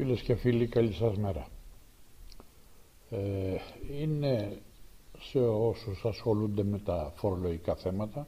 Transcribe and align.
Φίλες 0.00 0.20
και 0.20 0.34
φίλοι, 0.34 0.66
καλή 0.66 0.92
σας 0.92 1.16
μέρα. 1.16 1.46
Ε, 3.10 3.56
είναι 4.00 4.58
σε 5.18 5.38
όσους 5.38 6.04
ασχολούνται 6.04 6.62
με 6.64 6.78
τα 6.78 7.12
φορολογικά 7.16 7.74
θέματα, 7.74 8.26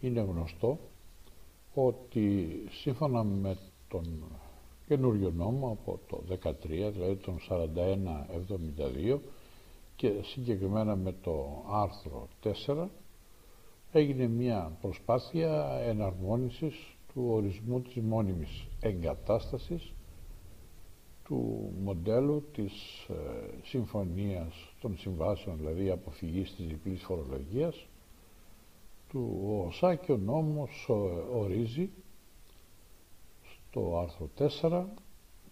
είναι 0.00 0.20
γνωστό 0.20 0.78
ότι 1.74 2.48
σύμφωνα 2.70 3.22
με 3.24 3.56
τον 3.88 4.22
καινούριο 4.86 5.30
νόμο 5.36 5.70
από 5.80 5.98
το 6.08 6.22
13, 6.28 6.90
δηλαδή 6.92 7.16
τον 7.16 7.38
4172 7.48 9.18
και 9.96 10.12
συγκεκριμένα 10.22 10.96
με 10.96 11.14
το 11.22 11.64
άρθρο 11.70 12.28
4, 12.66 12.86
έγινε 13.92 14.26
μια 14.26 14.76
προσπάθεια 14.80 15.80
εναρμόνισης 15.84 16.74
του 17.12 17.24
ορισμού 17.28 17.80
της 17.80 17.96
μόνιμης 18.02 18.66
εγκατάστασης 18.80 19.92
του 21.32 21.72
μοντέλου 21.82 22.44
της 22.52 22.72
ε, 23.08 23.14
συμφωνίας 23.62 24.54
των 24.80 24.96
συμβάσεων, 24.98 25.56
δηλαδή 25.58 25.90
αποφυγής 25.90 26.54
της 26.54 26.66
διπλής 26.66 27.02
φορολογίας, 27.02 27.86
του 29.08 29.40
ΟΣΑ 29.66 29.94
και 29.94 30.12
ο 30.12 30.16
νόμος 30.16 30.86
ε, 30.88 30.92
ορίζει 31.38 31.90
στο 33.42 33.98
άρθρο 33.98 34.28
4 34.62 34.84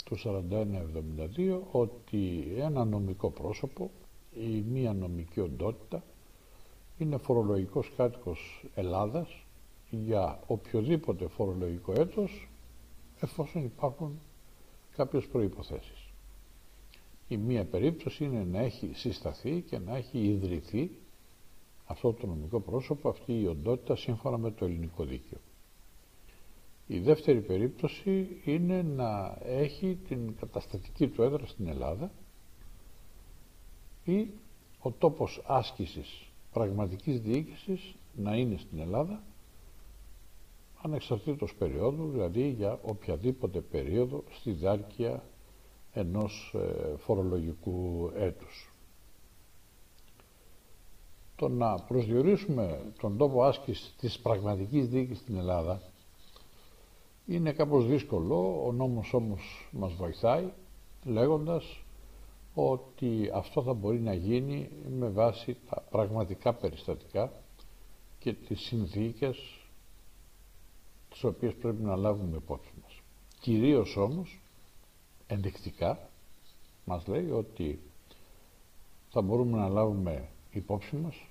του 0.04 0.16
4172 0.18 1.60
ότι 1.70 2.42
ένα 2.56 2.84
νομικό 2.84 3.30
πρόσωπο 3.30 3.90
ή 4.34 4.64
μία 4.70 4.92
νομική 4.92 5.40
οντότητα 5.40 6.02
είναι 6.98 7.16
φορολογικός 7.16 7.92
κάτοικος 7.96 8.64
Ελλάδας 8.74 9.44
για 9.90 10.40
οποιοδήποτε 10.46 11.26
φορολογικό 11.28 11.92
έτος 11.96 12.48
εφόσον 13.20 13.64
υπάρχουν 13.64 14.18
κάποιες 15.00 15.26
προϋποθέσεις. 15.26 16.08
Η 17.28 17.36
μία 17.36 17.64
περίπτωση 17.64 18.24
είναι 18.24 18.44
να 18.44 18.58
έχει 18.58 18.90
συσταθεί 18.94 19.60
και 19.60 19.78
να 19.78 19.96
έχει 19.96 20.18
ιδρυθεί 20.18 20.90
αυτό 21.86 22.12
το 22.12 22.26
νομικό 22.26 22.60
πρόσωπο, 22.60 23.08
αυτή 23.08 23.40
η 23.40 23.46
οντότητα 23.46 23.96
σύμφωνα 23.96 24.38
με 24.38 24.50
το 24.50 24.64
ελληνικό 24.64 25.04
δίκαιο. 25.04 25.38
Η 26.86 26.98
δεύτερη 26.98 27.40
περίπτωση 27.40 28.26
είναι 28.44 28.82
να 28.82 29.38
έχει 29.44 29.98
την 30.08 30.34
καταστατική 30.40 31.08
του 31.08 31.22
έδρα 31.22 31.46
στην 31.46 31.66
Ελλάδα 31.66 32.10
ή 34.04 34.26
ο 34.78 34.90
τόπος 34.90 35.42
άσκησης 35.46 36.26
πραγματικής 36.52 37.20
διοίκησης 37.20 37.94
να 38.16 38.36
είναι 38.36 38.56
στην 38.56 38.78
Ελλάδα 38.78 39.22
ανεξαρτήτως 40.82 41.54
περίοδου, 41.54 42.10
δηλαδή 42.10 42.48
για 42.48 42.78
οποιαδήποτε 42.82 43.60
περίοδο 43.60 44.24
στη 44.30 44.52
διάρκεια 44.52 45.22
ενός 45.92 46.54
ε, 46.56 46.96
φορολογικού 46.96 48.10
έτους. 48.16 48.72
Το 51.36 51.48
να 51.48 51.74
προσδιορίσουμε 51.74 52.92
τον 53.00 53.16
τόπο 53.16 53.42
άσκησης 53.44 53.94
της 53.98 54.18
πραγματικής 54.18 54.88
διοίκησης 54.88 55.22
στην 55.22 55.36
Ελλάδα 55.36 55.82
είναι 57.26 57.52
κάπως 57.52 57.86
δύσκολο, 57.86 58.64
ο 58.66 58.72
νόμος 58.72 59.14
όμως 59.14 59.68
μας 59.72 59.92
βοηθάει 59.94 60.52
λέγοντας 61.04 61.82
ότι 62.54 63.30
αυτό 63.34 63.62
θα 63.62 63.72
μπορεί 63.72 64.00
να 64.00 64.14
γίνει 64.14 64.70
με 64.98 65.08
βάση 65.08 65.56
τα 65.70 65.84
πραγματικά 65.90 66.52
περιστατικά 66.54 67.32
και 68.18 68.32
τις 68.32 68.60
συνθήκες 68.60 69.59
τις 71.10 71.24
οποίες 71.24 71.54
πρέπει 71.54 71.82
να 71.82 71.96
λάβουμε 71.96 72.36
υπόψη 72.36 72.70
μας. 72.82 73.00
Κυρίως 73.40 73.96
όμως, 73.96 74.40
ενδεικτικά, 75.26 76.08
μας 76.84 77.06
λέει 77.06 77.30
ότι 77.30 77.78
θα 79.10 79.20
μπορούμε 79.20 79.58
να 79.58 79.68
λάβουμε 79.68 80.28
υπόψη 80.50 80.96
μας 80.96 81.24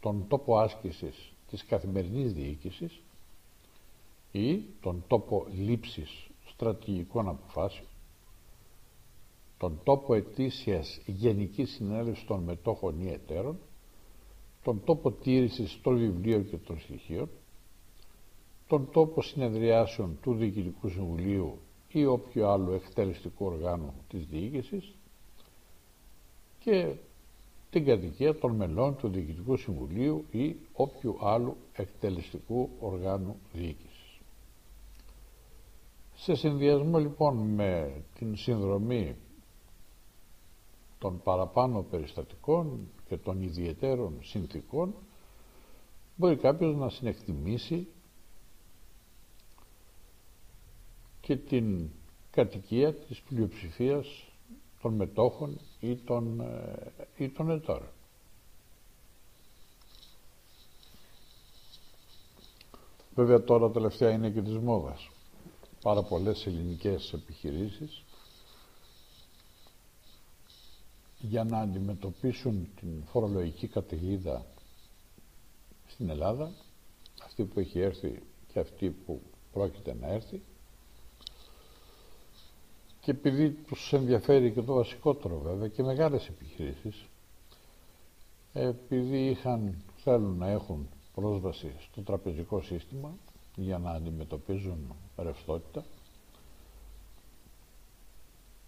τον 0.00 0.24
τόπο 0.28 0.58
άσκησης 0.58 1.32
της 1.50 1.64
καθημερινής 1.64 2.32
διοίκησης 2.32 3.00
ή 4.32 4.60
τον 4.80 5.04
τόπο 5.06 5.46
λήψης 5.54 6.26
στρατηγικών 6.46 7.28
αποφάσεων, 7.28 7.86
τον 9.58 9.80
τόπο 9.84 10.14
ετήσιας 10.14 11.00
γενικής 11.06 11.70
συνέλευσης 11.70 12.24
των 12.26 12.42
μετόχων 12.42 13.00
ή 13.00 13.08
εταίρων, 13.12 13.58
τον 14.62 14.84
τόπο 14.84 15.10
τήρησης 15.12 15.80
των 15.82 15.96
βιβλίων 15.98 16.48
και 16.50 16.56
των 16.56 16.80
στοιχείων, 16.80 17.28
τον 18.68 18.90
τόπο 18.92 19.22
συνεδριάσεων 19.22 20.18
του 20.22 20.34
Διοικητικού 20.34 20.88
Συμβουλίου 20.88 21.58
ή 21.88 22.04
όποιο 22.04 22.48
άλλο 22.48 22.72
εκτελεστικού 22.72 23.44
οργάνου 23.46 23.94
της 24.08 24.26
διοίκησης 24.26 24.94
και 26.58 26.94
την 27.70 27.84
κατοικία 27.84 28.34
των 28.38 28.52
μελών 28.56 28.96
του 28.96 29.08
Διοικητικού 29.08 29.56
Συμβουλίου 29.56 30.24
ή 30.30 30.56
όποιου 30.72 31.16
άλλου 31.20 31.56
εκτελεστικού 31.72 32.70
οργάνου 32.80 33.36
διοίκησης. 33.52 34.20
Σε 36.14 36.34
συνδυασμό 36.34 36.98
λοιπόν 36.98 37.36
με 37.36 38.02
την 38.18 38.36
συνδρομή 38.36 39.16
των 40.98 41.20
παραπάνω 41.22 41.82
περιστατικών 41.82 42.88
και 43.08 43.16
των 43.16 43.42
ιδιαιτέρων 43.42 44.18
συνθήκων 44.22 44.94
μπορεί 46.16 46.36
κάποιος 46.36 46.76
να 46.76 46.88
συνεκτιμήσει 46.88 47.86
και 51.26 51.36
την 51.36 51.90
κατοικία 52.30 52.94
της 52.94 53.20
πλειοψηφίας 53.20 54.06
των 54.82 54.94
μετόχων 54.94 55.58
ή 55.80 55.96
των, 55.96 56.40
ε, 56.40 56.92
ή 57.16 57.28
των 57.28 57.50
ετών. 57.50 57.82
Βέβαια 63.14 63.44
τώρα 63.44 63.70
τελευταία 63.70 64.10
είναι 64.10 64.30
και 64.30 64.42
της 64.42 64.56
μόδας. 64.58 65.10
Πάρα 65.82 66.02
πολλές 66.02 66.46
ελληνικές 66.46 67.12
επιχειρήσεις 67.12 68.04
για 71.20 71.44
να 71.44 71.58
αντιμετωπίσουν 71.58 72.68
την 72.80 73.02
φορολογική 73.04 73.66
καταιγίδα 73.66 74.46
στην 75.86 76.08
Ελλάδα, 76.10 76.52
αυτή 77.24 77.44
που 77.44 77.60
έχει 77.60 77.78
έρθει 77.80 78.22
και 78.52 78.58
αυτή 78.58 78.90
που 78.90 79.22
πρόκειται 79.52 79.94
να 80.00 80.06
έρθει, 80.06 80.42
και 83.06 83.12
επειδή 83.12 83.50
τους 83.50 83.92
ενδιαφέρει 83.92 84.52
και 84.52 84.62
το 84.62 84.74
βασικότερο 84.74 85.38
βέβαια 85.38 85.68
και 85.68 85.82
μεγάλες 85.82 86.28
επιχειρήσεις 86.28 87.06
επειδή 88.52 89.26
είχαν, 89.28 89.82
θέλουν 89.96 90.36
να 90.38 90.48
έχουν 90.48 90.88
πρόσβαση 91.14 91.74
στο 91.90 92.02
τραπεζικό 92.02 92.62
σύστημα 92.62 93.10
για 93.56 93.78
να 93.78 93.90
αντιμετωπίζουν 93.90 94.94
ρευστότητα 95.16 95.84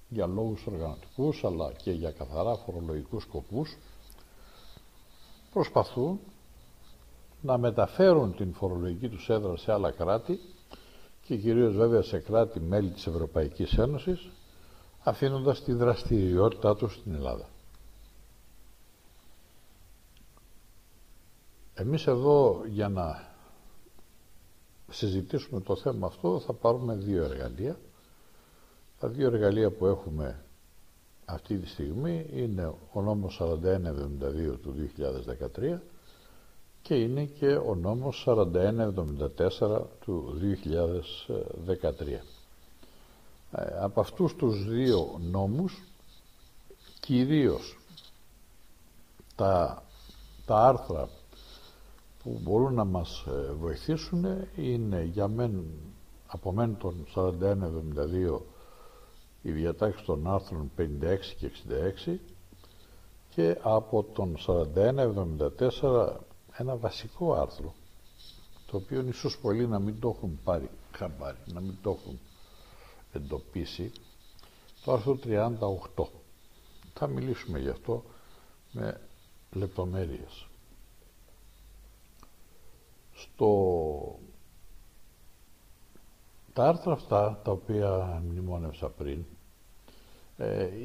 για 0.08 0.26
λόγους 0.26 0.66
οργανωτικούς 0.66 1.44
αλλά 1.44 1.72
και 1.72 1.90
για 1.92 2.10
καθαρά 2.10 2.54
φορολογικούς 2.56 3.22
σκοπούς 3.22 3.76
προσπαθούν 5.52 6.20
να 7.42 7.58
μεταφέρουν 7.58 8.36
την 8.36 8.52
φορολογική 8.52 9.08
τους 9.08 9.28
έδρα 9.28 9.56
σε 9.56 9.72
άλλα 9.72 9.90
κράτη 9.90 10.38
και 11.28 11.36
κυρίως 11.36 11.76
βέβαια 11.76 12.02
σε 12.02 12.18
κράτη-μέλη 12.18 12.90
της 12.90 13.06
Ευρωπαϊκής 13.06 13.78
Ένωσης, 13.78 14.28
αφήνοντας 15.02 15.62
τη 15.64 15.72
δραστηριότητά 15.72 16.76
τους 16.76 16.94
στην 16.94 17.14
Ελλάδα. 17.14 17.48
Εμείς 21.74 22.06
εδώ 22.06 22.62
για 22.68 22.88
να 22.88 23.28
συζητήσουμε 24.90 25.60
το 25.60 25.76
θέμα 25.76 26.06
αυτό 26.06 26.40
θα 26.40 26.52
πάρουμε 26.52 26.94
δύο 26.94 27.24
εργαλεία. 27.24 27.78
Τα 28.98 29.08
δύο 29.08 29.26
εργαλεία 29.26 29.70
που 29.70 29.86
έχουμε 29.86 30.44
αυτή 31.24 31.56
τη 31.58 31.68
στιγμή 31.68 32.26
είναι 32.32 32.74
ο 32.92 33.02
νόμος 33.02 33.40
4172 33.42 34.58
του 34.62 34.74
2013 35.60 35.78
και 36.82 36.94
είναι 36.94 37.24
και 37.24 37.46
ο 37.46 37.74
νόμος 37.74 38.26
4174 38.28 39.80
του 40.00 40.38
2013. 41.72 42.20
Ε, 43.52 43.78
από 43.80 44.00
αυτούς 44.00 44.34
τους 44.36 44.68
δύο 44.68 45.20
νόμους, 45.30 45.82
κυρίως 47.00 47.78
τα, 49.36 49.82
τα 50.46 50.66
άρθρα 50.66 51.08
που 52.22 52.40
μπορούν 52.42 52.74
να 52.74 52.84
μας 52.84 53.24
ε, 53.26 53.52
βοηθήσουν 53.52 54.24
είναι 54.56 55.02
για 55.02 55.28
μεν, 55.28 55.64
από 56.26 56.52
μεν 56.52 56.76
τον 56.78 57.06
4172 57.14 58.40
η 59.42 59.50
διατάξη 59.50 60.04
των 60.04 60.26
άρθρων 60.26 60.70
56 60.78 60.82
και 61.38 61.50
66 62.08 62.14
και 63.34 63.58
από 63.62 64.02
τον 64.12 64.36
4174 64.46 66.16
ένα 66.58 66.76
βασικό 66.76 67.32
άρθρο 67.34 67.74
το 68.70 68.76
οποίο 68.76 69.00
ίσως 69.08 69.38
πολλοί 69.38 69.66
να 69.66 69.78
μην 69.78 70.00
το 70.00 70.08
έχουν 70.16 70.38
πάρει 70.44 70.70
χαμπάρι, 70.92 71.36
να 71.52 71.60
μην 71.60 71.76
το 71.82 71.90
έχουν 71.90 72.18
εντοπίσει 73.12 73.92
το 74.84 74.92
άρθρο 74.92 75.18
38. 75.24 76.04
Θα 76.94 77.06
μιλήσουμε 77.06 77.58
γι' 77.58 77.68
αυτό 77.68 78.04
με 78.72 79.00
λεπτομέρειες. 79.52 80.46
Στο... 83.14 84.18
Τα 86.52 86.68
άρθρα 86.68 86.92
αυτά, 86.92 87.40
τα 87.44 87.50
οποία 87.50 88.22
μνημόνευσα 88.24 88.88
πριν, 88.88 89.18
ε, 89.18 89.37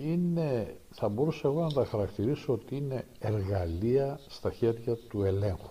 είναι, 0.03 0.77
θα 0.91 1.09
μπορούσα 1.09 1.47
εγώ 1.47 1.61
να 1.61 1.71
τα 1.71 1.85
χαρακτηρίσω 1.85 2.53
ότι 2.53 2.75
είναι 2.75 3.05
εργαλεία 3.19 4.19
στα 4.27 4.51
χέρια 4.51 4.95
του 4.95 5.23
ελέγχου. 5.23 5.69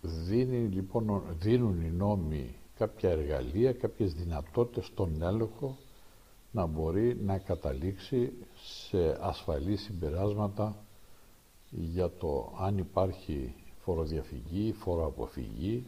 Δίνει, 0.00 0.56
λοιπόν, 0.58 1.22
δίνουν 1.38 1.80
οι 1.80 1.90
νόμοι 1.90 2.54
κάποια 2.76 3.10
εργαλεία, 3.10 3.72
κάποιες 3.72 4.12
δυνατότητες 4.14 4.86
στον 4.86 5.22
έλεγχο 5.22 5.76
να 6.50 6.66
μπορεί 6.66 7.16
να 7.16 7.38
καταλήξει 7.38 8.32
σε 8.62 9.16
ασφαλή 9.20 9.76
συμπεράσματα 9.76 10.76
για 11.70 12.10
το 12.10 12.52
αν 12.58 12.78
υπάρχει 12.78 13.54
φοροδιαφυγή, 13.84 14.72
φοροαποφυγή 14.72 15.86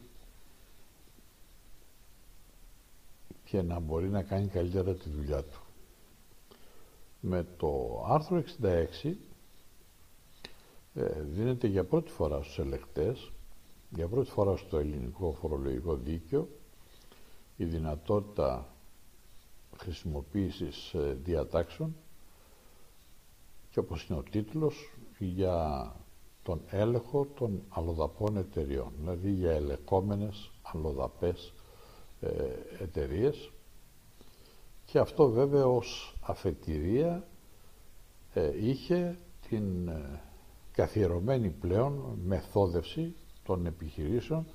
και 3.54 3.62
να 3.62 3.78
μπορεί 3.78 4.08
να 4.08 4.22
κάνει 4.22 4.46
καλύτερα 4.46 4.94
τη 4.94 5.08
δουλειά 5.08 5.42
του. 5.42 5.60
Με 7.20 7.46
το 7.56 8.02
άρθρο 8.08 8.42
66 8.62 9.12
ε, 10.94 11.22
δίνεται 11.22 11.66
για 11.66 11.84
πρώτη 11.84 12.10
φορά 12.10 12.42
στους 12.42 12.58
ελεκτές, 12.58 13.32
για 13.90 14.08
πρώτη 14.08 14.30
φορά 14.30 14.56
στο 14.56 14.78
ελληνικό 14.78 15.32
φορολογικό 15.40 15.94
δίκαιο, 15.96 16.48
η 17.56 17.64
δυνατότητα 17.64 18.66
χρησιμοποίησης 19.78 20.94
ε, 20.94 21.16
διατάξεων 21.24 21.94
και 23.70 23.78
όπως 23.78 24.06
είναι 24.06 24.18
ο 24.18 24.22
τίτλος 24.22 24.90
για 25.18 25.92
τον 26.42 26.60
έλεγχο 26.70 27.26
των 27.34 27.62
αλλοδαπών 27.68 28.36
εταιριών, 28.36 28.92
δηλαδή 28.98 29.30
για 29.30 29.50
ελεκόμενες 29.52 30.50
αλλοδαπές 30.62 31.52
ε, 32.24 32.82
εταιρείες. 32.82 33.50
Και 34.84 34.98
αυτό 34.98 35.28
βέβαια 35.30 35.66
ως 35.66 36.16
αφετηρία 36.20 37.26
ε, 38.34 38.66
είχε 38.66 39.18
την 39.48 39.88
ε, 39.88 40.20
καθιερωμένη 40.72 41.48
πλέον 41.50 42.18
μεθόδευση 42.24 43.14
των 43.44 43.66
επιχειρήσεων 43.66 44.46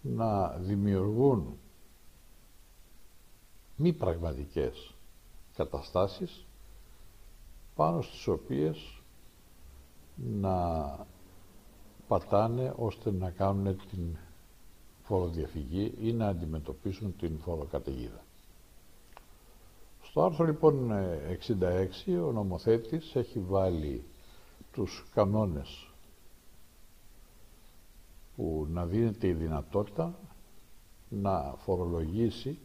να 0.00 0.48
δημιουργούν 0.48 1.58
μη 3.76 3.92
πραγματικές 3.92 4.94
καταστάσεις 5.56 6.46
πάνω 7.74 8.02
στις 8.02 8.26
οποίες 8.28 9.02
να 10.14 10.96
πατάνε 12.08 12.72
ώστε 12.76 13.12
να 13.12 13.30
κάνουν 13.30 13.76
την 13.90 14.16
φοροδιαφυγή 15.04 15.94
ή 16.00 16.12
να 16.12 16.26
αντιμετωπίσουν 16.28 17.16
την 17.16 17.38
φοροκαταιγίδα. 17.38 18.24
Στο 20.02 20.22
άρθρο 20.24 20.44
λοιπόν 20.44 20.90
66 22.06 22.26
ο 22.26 22.32
νομοθέτης 22.32 23.14
έχει 23.14 23.38
βάλει 23.40 24.04
τους 24.72 25.04
κανόνες 25.14 25.88
που 28.36 28.66
να 28.70 28.86
δίνεται 28.86 29.26
η 29.26 29.32
δυνατότητα 29.32 30.18
να 31.08 31.54
φορολογήσει 31.58 32.58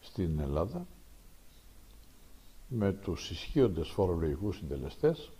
στην 0.00 0.38
Ελλάδα 0.38 0.86
με 2.68 2.92
τους 2.92 3.30
ισχύοντες 3.30 3.88
φορολογικούς 3.88 4.56
συντελεστές 4.56 5.30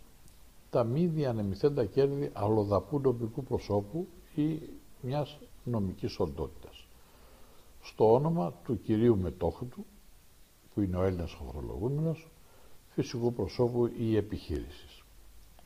τα 0.70 0.84
μη 0.84 1.06
διανεμηθέντα 1.06 1.84
κέρδη 1.84 2.30
αλλοδαπού 2.32 2.98
νομικού 3.00 3.42
προσώπου 3.44 4.08
ή 4.34 4.62
μιας 5.00 5.38
νομικής 5.64 6.18
οντότητας. 6.20 6.86
Στο 7.82 8.12
όνομα 8.12 8.52
του 8.64 8.80
κυρίου 8.82 9.16
μετόχου 9.18 9.66
του, 9.66 9.86
που 10.74 10.80
είναι 10.80 10.96
ο 10.96 11.02
Έλληνας 11.02 11.32
φορολογούμενος, 11.32 12.28
φυσικού 12.94 13.32
προσώπου 13.32 13.90
ή 13.98 14.16
επιχείρησης. 14.16 15.02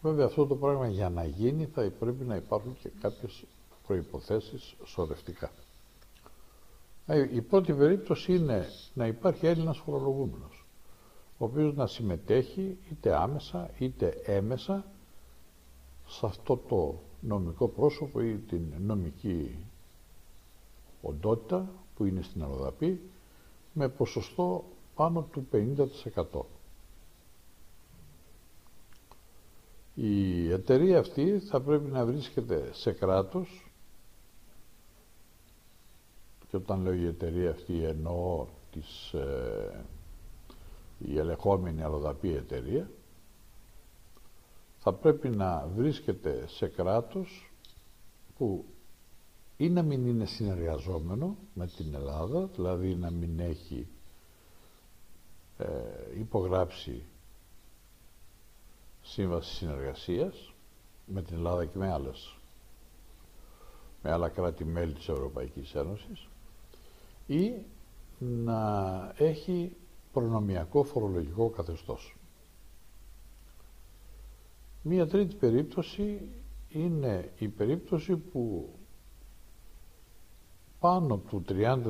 Βέβαια 0.03 0.26
αυτό 0.26 0.47
το 0.47 0.55
πράγμα 0.56 0.88
για 0.88 1.09
να 1.09 1.25
γίνει 1.25 1.67
θα 1.67 1.91
πρέπει 1.99 2.25
να 2.25 2.37
υπάρχουν 2.37 2.76
και 2.82 2.88
κάποιες 3.00 3.44
προϋποθέσεις 3.87 4.75
σωρευτικά. 4.85 5.50
Ε, 7.06 7.29
η 7.37 7.41
πρώτη 7.43 7.73
περίπτωση 7.73 8.35
είναι 8.35 8.67
να 8.94 9.06
υπάρχει 9.06 9.47
Έλληνας 9.47 9.79
φορολογούμενος, 9.79 10.65
ο 11.38 11.44
οποίος 11.44 11.75
να 11.75 11.87
συμμετέχει 11.87 12.76
είτε 12.91 13.17
άμεσα 13.17 13.70
είτε 13.79 14.09
έμεσα 14.25 14.85
σε 16.06 16.26
αυτό 16.26 16.56
το 16.56 16.94
νομικό 17.20 17.69
πρόσωπο 17.69 18.20
ή 18.20 18.35
την 18.49 18.62
νομική 18.87 19.56
οντότητα 21.03 21.69
που 21.97 22.05
είναι 22.05 22.23
στην 22.23 22.43
Αλοδαπή 22.43 23.00
με 23.73 23.88
ποσοστό 23.88 24.65
πάνω 24.94 25.23
του 25.32 25.47
50%. 25.53 26.41
Η 29.94 30.50
εταιρεία 30.53 30.99
αυτή 30.99 31.38
θα 31.38 31.61
πρέπει 31.61 31.91
να 31.91 32.05
βρίσκεται 32.05 32.69
σε 32.73 32.93
κράτος 32.93 33.70
και 36.48 36.56
όταν 36.56 36.82
λέω 36.82 36.93
η 36.93 37.06
εταιρεία 37.06 37.51
αυτή 37.51 37.82
εννοώ 37.84 38.46
της, 38.72 39.13
ε, 39.13 39.84
η 40.98 41.19
ελεγχόμενη 41.19 41.82
αλλοδαπή 41.82 42.34
εταιρεία 42.34 42.91
θα 44.79 44.93
πρέπει 44.93 45.29
να 45.29 45.67
βρίσκεται 45.75 46.44
σε 46.49 46.67
κράτος 46.69 47.53
που 48.39 48.65
ή 49.56 49.69
να 49.69 49.82
μην 49.82 50.06
είναι 50.06 50.25
συνεργαζόμενο 50.25 51.37
με 51.55 51.67
την 51.67 51.94
Ελλάδα, 51.94 52.47
δηλαδή 52.55 52.94
να 52.94 53.11
μην 53.11 53.39
έχει 53.41 53.87
ε, 55.58 55.67
υπογράψει 56.19 57.03
σύμβαση 59.03 59.55
συνεργασίας 59.55 60.53
με 61.06 61.23
την 61.23 61.37
Ελλάδα 61.37 61.65
και 61.65 61.79
με 61.79 61.93
άλλες 61.93 62.39
με 64.03 64.13
άλλα 64.13 64.29
κράτη-μέλη 64.29 64.93
της 64.93 65.08
Ευρωπαϊκής 65.08 65.75
Ένωσης 65.75 66.29
ή 67.27 67.53
να 68.19 69.13
έχει 69.17 69.77
προνομιακό 70.13 70.82
φορολογικό 70.82 71.49
καθεστώς. 71.51 72.17
Μία 74.90 75.06
τρίτη 75.06 75.34
περίπτωση 75.34 76.28
είναι 76.68 77.32
η 77.38 77.48
περίπτωση 77.48 78.16
που 78.16 78.68
πάνω 80.80 81.16
του 81.16 81.44
30% 81.48 81.84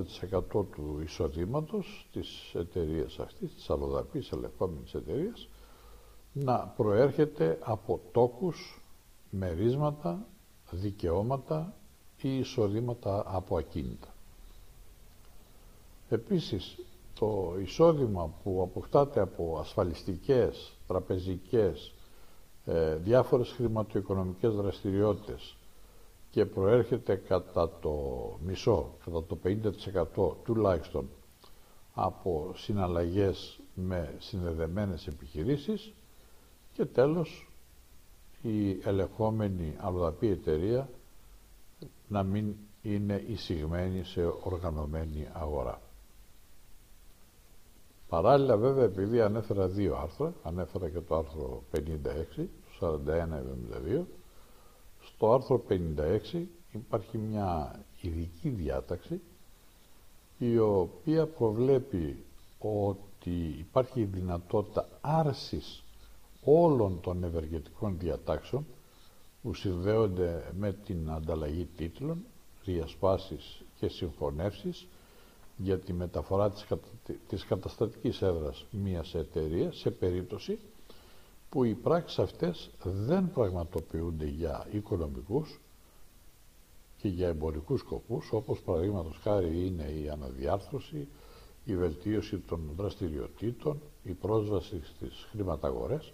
του 0.50 1.00
εισοδήματος 1.04 2.08
της 2.12 2.52
εταιρείας 2.54 3.18
αυτής, 3.18 3.54
της 3.54 3.70
αλλοδαπής 3.70 4.30
ελεγχόμενης 4.32 4.94
εταιρείας, 4.94 5.48
να 6.32 6.58
προέρχεται 6.58 7.58
από 7.62 8.00
τόκους, 8.12 8.82
μερίσματα, 9.30 10.26
δικαιώματα 10.70 11.74
ή 12.22 12.38
εισοδήματα 12.38 13.22
από 13.26 13.56
ακίνητα. 13.58 14.14
Επίσης, 16.08 16.78
το 17.18 17.54
εισόδημα 17.62 18.30
που 18.42 18.62
αποκτάται 18.62 19.20
από 19.20 19.58
ασφαλιστικές, 19.60 20.72
τραπεζικές, 20.86 21.92
ε, 22.70 22.94
διάφορες 22.96 23.48
χρηματοοικονομικές 23.50 24.54
δραστηριότητες 24.54 25.56
και 26.30 26.44
προέρχεται 26.46 27.14
κατά 27.16 27.70
το 27.80 27.92
μισό, 28.44 28.94
κατά 29.04 29.24
το 29.24 29.38
50% 29.44 30.34
τουλάχιστον 30.44 31.08
από 31.94 32.52
συναλλαγές 32.56 33.60
με 33.74 34.14
συνδεδεμένες 34.18 35.06
επιχειρήσεις 35.06 35.92
και 36.72 36.84
τέλος 36.84 37.50
η 38.42 38.70
ελεγχόμενη 38.84 39.74
αλλοδαπή 39.78 40.26
εταιρεία 40.28 40.88
να 42.08 42.22
μην 42.22 42.54
είναι 42.82 43.24
εισηγμένη 43.28 44.04
σε 44.04 44.24
οργανωμένη 44.42 45.28
αγορά. 45.32 45.80
Παράλληλα 48.08 48.56
βέβαια 48.56 48.84
επειδή 48.84 49.20
ανέφερα 49.20 49.66
δύο 49.68 49.96
άρθρα, 49.96 50.32
ανέφερα 50.42 50.88
και 50.88 51.00
το 51.00 51.16
άρθρο 51.16 51.62
56, 51.72 52.44
το 52.78 53.00
41-72, 53.06 54.02
στο 55.06 55.32
άρθρο 55.32 55.62
56 56.32 56.44
υπάρχει 56.72 57.18
μια 57.18 57.80
ειδική 58.00 58.48
διάταξη 58.48 59.20
η 60.38 60.58
οποία 60.58 61.26
προβλέπει 61.26 62.24
ότι 62.58 63.56
υπάρχει 63.58 64.04
δυνατότητα 64.04 64.88
άρσης 65.00 65.82
όλων 66.44 67.00
των 67.00 67.24
ευεργετικών 67.24 67.96
διατάξεων 67.98 68.66
που 69.42 69.54
συνδέονται 69.54 70.52
με 70.58 70.72
την 70.72 71.10
ανταλλαγή 71.10 71.68
τίτλων, 71.76 72.24
διασπάσεις 72.64 73.62
και 73.78 73.88
συγχωνεύσεις 73.88 74.86
για 75.58 75.78
τη 75.78 75.92
μεταφορά 75.92 76.50
της, 76.50 76.66
της 77.28 77.44
καταστατικής 77.44 78.22
έδρας 78.22 78.66
μιας 78.70 79.14
εταιρείας 79.14 79.76
σε 79.78 79.90
περίπτωση 79.90 80.58
που 81.48 81.64
οι 81.64 81.74
πράξεις 81.74 82.18
αυτές 82.18 82.70
δεν 82.82 83.30
πραγματοποιούνται 83.32 84.26
για 84.26 84.66
οικονομικούς 84.70 85.60
και 86.96 87.08
για 87.08 87.28
εμπορικούς 87.28 87.80
σκοπούς, 87.80 88.28
όπως 88.32 88.60
παραδείγματος 88.60 89.18
χάρη 89.22 89.66
είναι 89.66 89.82
η 89.84 90.08
αναδιάρθρωση, 90.08 91.08
η 91.64 91.76
βελτίωση 91.76 92.38
των 92.38 92.60
δραστηριοτήτων, 92.76 93.80
η 94.02 94.12
πρόσβαση 94.12 94.80
στις 94.84 95.26
χρηματαγορές, 95.30 96.12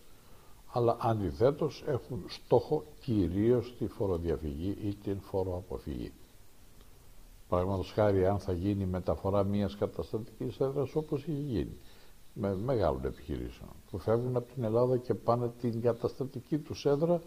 αλλά 0.72 0.96
αντιθέτως 1.00 1.84
έχουν 1.86 2.24
στόχο 2.28 2.84
κυρίως 3.00 3.74
τη 3.78 3.86
φοροδιαφυγή 3.86 4.76
ή 4.82 4.94
την 4.94 5.20
φοροαποφυγή. 5.20 6.12
Παραδείγματος 7.48 7.92
χάρη, 7.92 8.26
αν 8.26 8.38
θα 8.38 8.52
γίνει 8.52 8.86
μεταφορά 8.86 9.44
μιας 9.44 9.76
καταστατικής 9.76 10.60
έδρας 10.60 10.94
όπως 10.94 11.20
έχει 11.20 11.32
γίνει, 11.32 11.76
με 12.32 12.56
μεγάλων 12.56 13.04
επιχειρήσεων, 13.04 13.68
που 13.90 13.98
φεύγουν 13.98 14.36
από 14.36 14.52
την 14.54 14.64
Ελλάδα 14.64 14.96
και 14.96 15.14
πάνε 15.14 15.50
την 15.60 15.80
καταστατική 15.80 16.58
τους 16.58 16.84
έδρα 16.86 17.20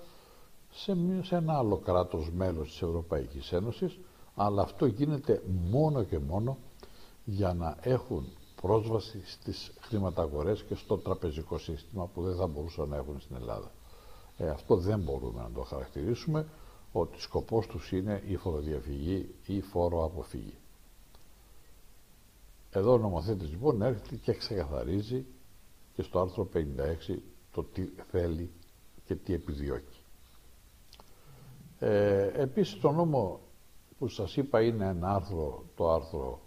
σε, 0.71 0.97
σε 1.23 1.35
ένα 1.35 1.57
άλλο 1.57 1.77
κράτος 1.77 2.31
μέλος 2.35 2.67
της 2.69 2.81
Ευρωπαϊκής 2.81 3.51
Ένωσης, 3.51 3.99
αλλά 4.35 4.61
αυτό 4.61 4.85
γίνεται 4.85 5.41
μόνο 5.69 6.03
και 6.03 6.19
μόνο 6.19 6.57
για 7.25 7.53
να 7.53 7.77
έχουν 7.81 8.25
πρόσβαση 8.61 9.21
στις 9.25 9.71
χρηματαγορές 9.79 10.63
και 10.63 10.75
στο 10.75 10.97
τραπεζικό 10.97 11.57
σύστημα 11.57 12.05
που 12.13 12.21
δεν 12.21 12.35
θα 12.35 12.47
μπορούσαν 12.47 12.89
να 12.89 12.95
έχουν 12.95 13.19
στην 13.19 13.35
Ελλάδα. 13.35 13.71
Ε, 14.37 14.49
αυτό 14.49 14.75
δεν 14.75 14.99
μπορούμε 14.99 15.41
να 15.41 15.49
το 15.55 15.61
χαρακτηρίσουμε 15.61 16.47
ότι 16.99 17.21
σκοπός 17.21 17.67
τους 17.67 17.91
είναι 17.91 18.23
η 18.27 18.35
φοροδιαφυγή 18.35 19.29
ή 19.45 19.55
η 19.55 19.61
φοροαποφυγή. 19.61 20.53
Εδώ 22.71 22.93
ο 22.93 22.97
νομοθέτης 22.97 23.49
λοιπόν 23.49 23.81
έρχεται 23.81 24.15
και 24.15 24.33
ξεκαθαρίζει 24.33 25.25
και 25.93 26.01
στο 26.01 26.19
άρθρο 26.19 26.49
56 26.53 27.15
το 27.53 27.63
τι 27.63 27.85
θέλει 28.11 28.49
και 29.05 29.15
τι 29.15 29.33
επιδιώκει. 29.33 29.97
Ε, 31.79 32.31
επίσης 32.41 32.79
το 32.79 32.91
νόμο 32.91 33.39
που 33.97 34.07
σας 34.07 34.35
είπα 34.37 34.61
είναι 34.61 34.85
ένα 34.87 35.15
άρθρο, 35.15 35.63
το 35.75 35.91
άρθρο 35.91 36.39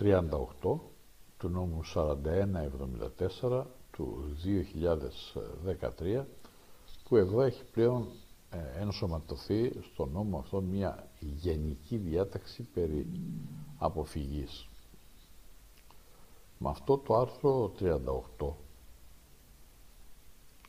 38 0.00 0.20
του 1.38 1.48
νόμου 1.48 1.80
4174 1.94 3.64
του 3.92 4.36
2013 6.10 6.24
που 7.08 7.16
εδώ 7.16 7.40
έχει 7.42 7.64
πλέον 7.72 8.02
ε, 8.02 8.31
ενσωματωθεί 8.80 9.72
στο 9.92 10.06
νόμο 10.06 10.38
αυτό 10.38 10.60
μια 10.60 11.08
γενική 11.20 11.96
διάταξη 11.96 12.62
περί 12.62 13.06
αποφυγής. 13.78 14.68
Με 16.58 16.68
αυτό 16.68 16.98
το 16.98 17.16
άρθρο 17.16 17.72
38 18.38 18.52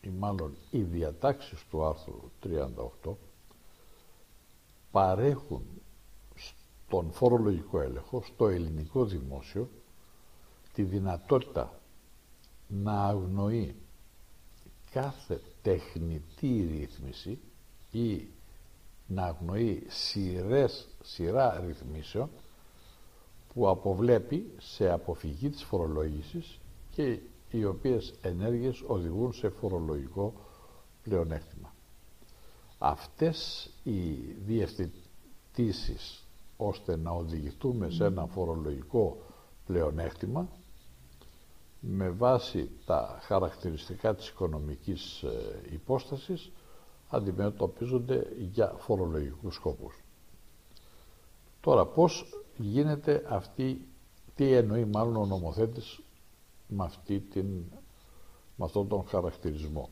ή 0.01 0.09
μάλλον 0.09 0.55
οι 0.71 0.81
διατάξεις 0.81 1.65
του 1.69 1.85
άρθρου 1.85 2.31
38 3.03 3.13
παρέχουν 4.91 5.63
στον 6.35 7.11
φορολογικό 7.11 7.79
έλεγχο, 7.81 8.23
στο 8.33 8.47
ελληνικό 8.47 9.05
δημόσιο, 9.05 9.69
τη 10.73 10.83
δυνατότητα 10.83 11.79
να 12.67 13.03
αγνοεί 13.05 13.75
κάθε 14.91 15.41
τεχνητή 15.61 16.67
ρύθμιση 16.71 17.39
ή 17.93 18.27
να 19.07 19.23
αγνοεί 19.23 19.83
σειρές, 19.87 20.87
σειρά 21.03 21.63
ρυθμίσεων 21.65 22.29
που 23.53 23.69
αποβλέπει 23.69 24.51
σε 24.57 24.89
αποφυγή 24.91 25.49
της 25.49 25.63
φορολόγησης 25.63 26.59
και 26.91 27.19
οι 27.51 27.65
οποίες 27.65 28.13
ενέργειες 28.21 28.83
οδηγούν 28.87 29.33
σε 29.33 29.49
φορολογικό 29.49 30.33
πλεονέκτημα. 31.03 31.73
Αυτές 32.77 33.69
οι 33.83 34.11
διευθετήσεις 34.45 36.23
ώστε 36.57 36.95
να 36.97 37.11
οδηγηθούμε 37.11 37.89
σε 37.89 38.05
ένα 38.05 38.25
φορολογικό 38.25 39.17
πλεονέκτημα 39.65 40.47
με 41.79 42.09
βάση 42.09 42.69
τα 42.85 43.19
χαρακτηριστικά 43.21 44.15
της 44.15 44.27
οικονομικής 44.29 45.21
ε, 45.23 45.61
υπόστασης 45.71 46.51
αντιμετωπίζονται 47.15 48.27
για 48.51 48.75
φορολογικούς 48.77 49.55
σκόπους. 49.55 50.03
Τώρα, 51.61 51.85
πώς 51.85 52.25
γίνεται 52.57 53.25
αυτή, 53.29 53.87
τι 54.35 54.53
εννοεί 54.53 54.85
μάλλον 54.85 55.15
ο 55.15 55.25
νομοθέτης 55.25 55.99
με, 56.67 56.83
αυτή 56.83 57.19
την, 57.19 57.45
με 58.55 58.65
αυτόν 58.65 58.87
τον 58.87 59.05
χαρακτηρισμό. 59.07 59.89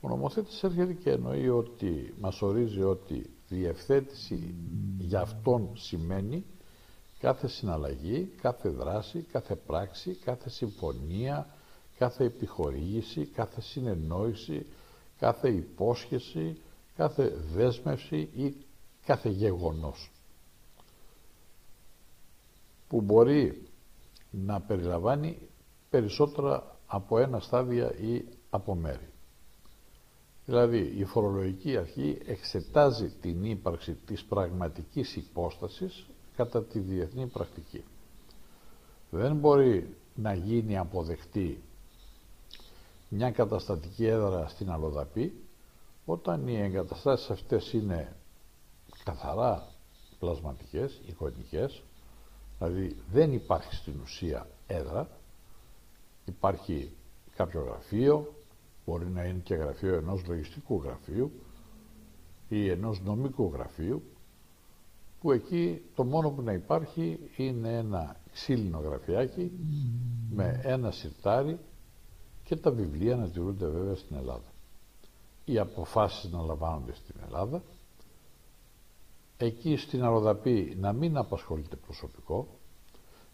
Ο 0.00 0.08
νομοθέτης 0.08 0.62
έρχεται 0.62 0.92
και 0.92 1.10
εννοεί 1.10 1.48
ότι, 1.48 2.14
μας 2.20 2.42
ορίζει 2.42 2.82
ότι 2.82 3.30
διευθέτηση 3.48 4.54
για 4.98 5.20
αυτόν 5.20 5.68
σημαίνει 5.74 6.44
κάθε 7.18 7.48
συναλλαγή, 7.48 8.32
κάθε 8.40 8.68
δράση, 8.68 9.20
κάθε 9.32 9.54
πράξη, 9.54 10.14
κάθε 10.14 10.50
συμφωνία, 10.50 11.46
κάθε 11.98 12.24
επιχορήγηση, 12.24 13.24
κάθε 13.26 13.60
συνεννόηση, 13.60 14.66
κάθε 15.18 15.48
υπόσχεση, 15.48 16.56
κάθε 16.96 17.28
δέσμευση 17.54 18.16
ή 18.34 18.54
κάθε 19.06 19.28
γεγονός 19.28 20.10
που 22.88 23.00
μπορεί 23.00 23.68
να 24.30 24.60
περιλαμβάνει 24.60 25.38
περισσότερα 25.90 26.76
από 26.86 27.18
ένα 27.18 27.40
στάδια 27.40 27.94
ή 27.94 28.24
από 28.50 28.74
μέρη. 28.74 29.08
Δηλαδή, 30.46 30.92
η 30.96 31.04
φορολογική 31.04 31.76
αρχή 31.76 32.18
εξετάζει 32.26 33.08
την 33.20 33.44
ύπαρξη 33.44 33.92
της 34.06 34.24
πραγματικής 34.24 35.16
υπόστασης 35.16 36.06
κατά 36.36 36.62
τη 36.64 36.78
διεθνή 36.78 37.26
πρακτική. 37.26 37.84
Δεν 39.10 39.36
μπορεί 39.36 39.96
να 40.14 40.34
γίνει 40.34 40.78
αποδεκτή 40.78 41.62
μια 43.16 43.30
καταστατική 43.30 44.06
έδρα 44.06 44.48
στην 44.48 44.70
Αλοδαπή 44.70 45.42
όταν 46.04 46.48
οι 46.48 46.60
εγκαταστάσεις 46.60 47.30
αυτές 47.30 47.72
είναι 47.72 48.16
καθαρά 49.04 49.68
πλασματικές, 50.18 51.00
εικονικές, 51.06 51.82
δηλαδή 52.58 52.96
δεν 53.12 53.32
υπάρχει 53.32 53.74
στην 53.74 53.94
ουσία 54.02 54.48
έδρα, 54.66 55.08
υπάρχει 56.24 56.90
κάποιο 57.36 57.60
γραφείο, 57.62 58.34
μπορεί 58.86 59.06
να 59.06 59.24
είναι 59.24 59.40
και 59.44 59.54
γραφείο 59.54 59.94
ενός 59.94 60.26
λογιστικού 60.26 60.82
γραφείου 60.84 61.32
ή 62.48 62.68
ενός 62.70 63.00
νομικού 63.00 63.50
γραφείου, 63.54 64.02
που 65.20 65.32
εκεί 65.32 65.82
το 65.94 66.04
μόνο 66.04 66.30
που 66.30 66.42
να 66.42 66.52
υπάρχει 66.52 67.18
είναι 67.36 67.76
ένα 67.76 68.16
ξύλινο 68.32 68.78
γραφιάκι 68.78 69.52
με 70.30 70.60
ένα 70.64 70.90
σιρτάρι 70.90 71.58
και 72.44 72.56
τα 72.56 72.70
βιβλία 72.70 73.16
να 73.16 73.28
τηρούνται 73.28 73.66
βέβαια 73.66 73.94
στην 73.94 74.16
Ελλάδα. 74.16 74.52
Οι 75.44 75.58
αποφάσεις 75.58 76.30
να 76.30 76.42
λαμβάνονται 76.42 76.94
στην 76.94 77.14
Ελλάδα, 77.26 77.62
εκεί 79.36 79.76
στην 79.76 80.04
Αροδαπή 80.04 80.76
να 80.80 80.92
μην 80.92 81.16
απασχολείται 81.16 81.76
προσωπικό, 81.76 82.48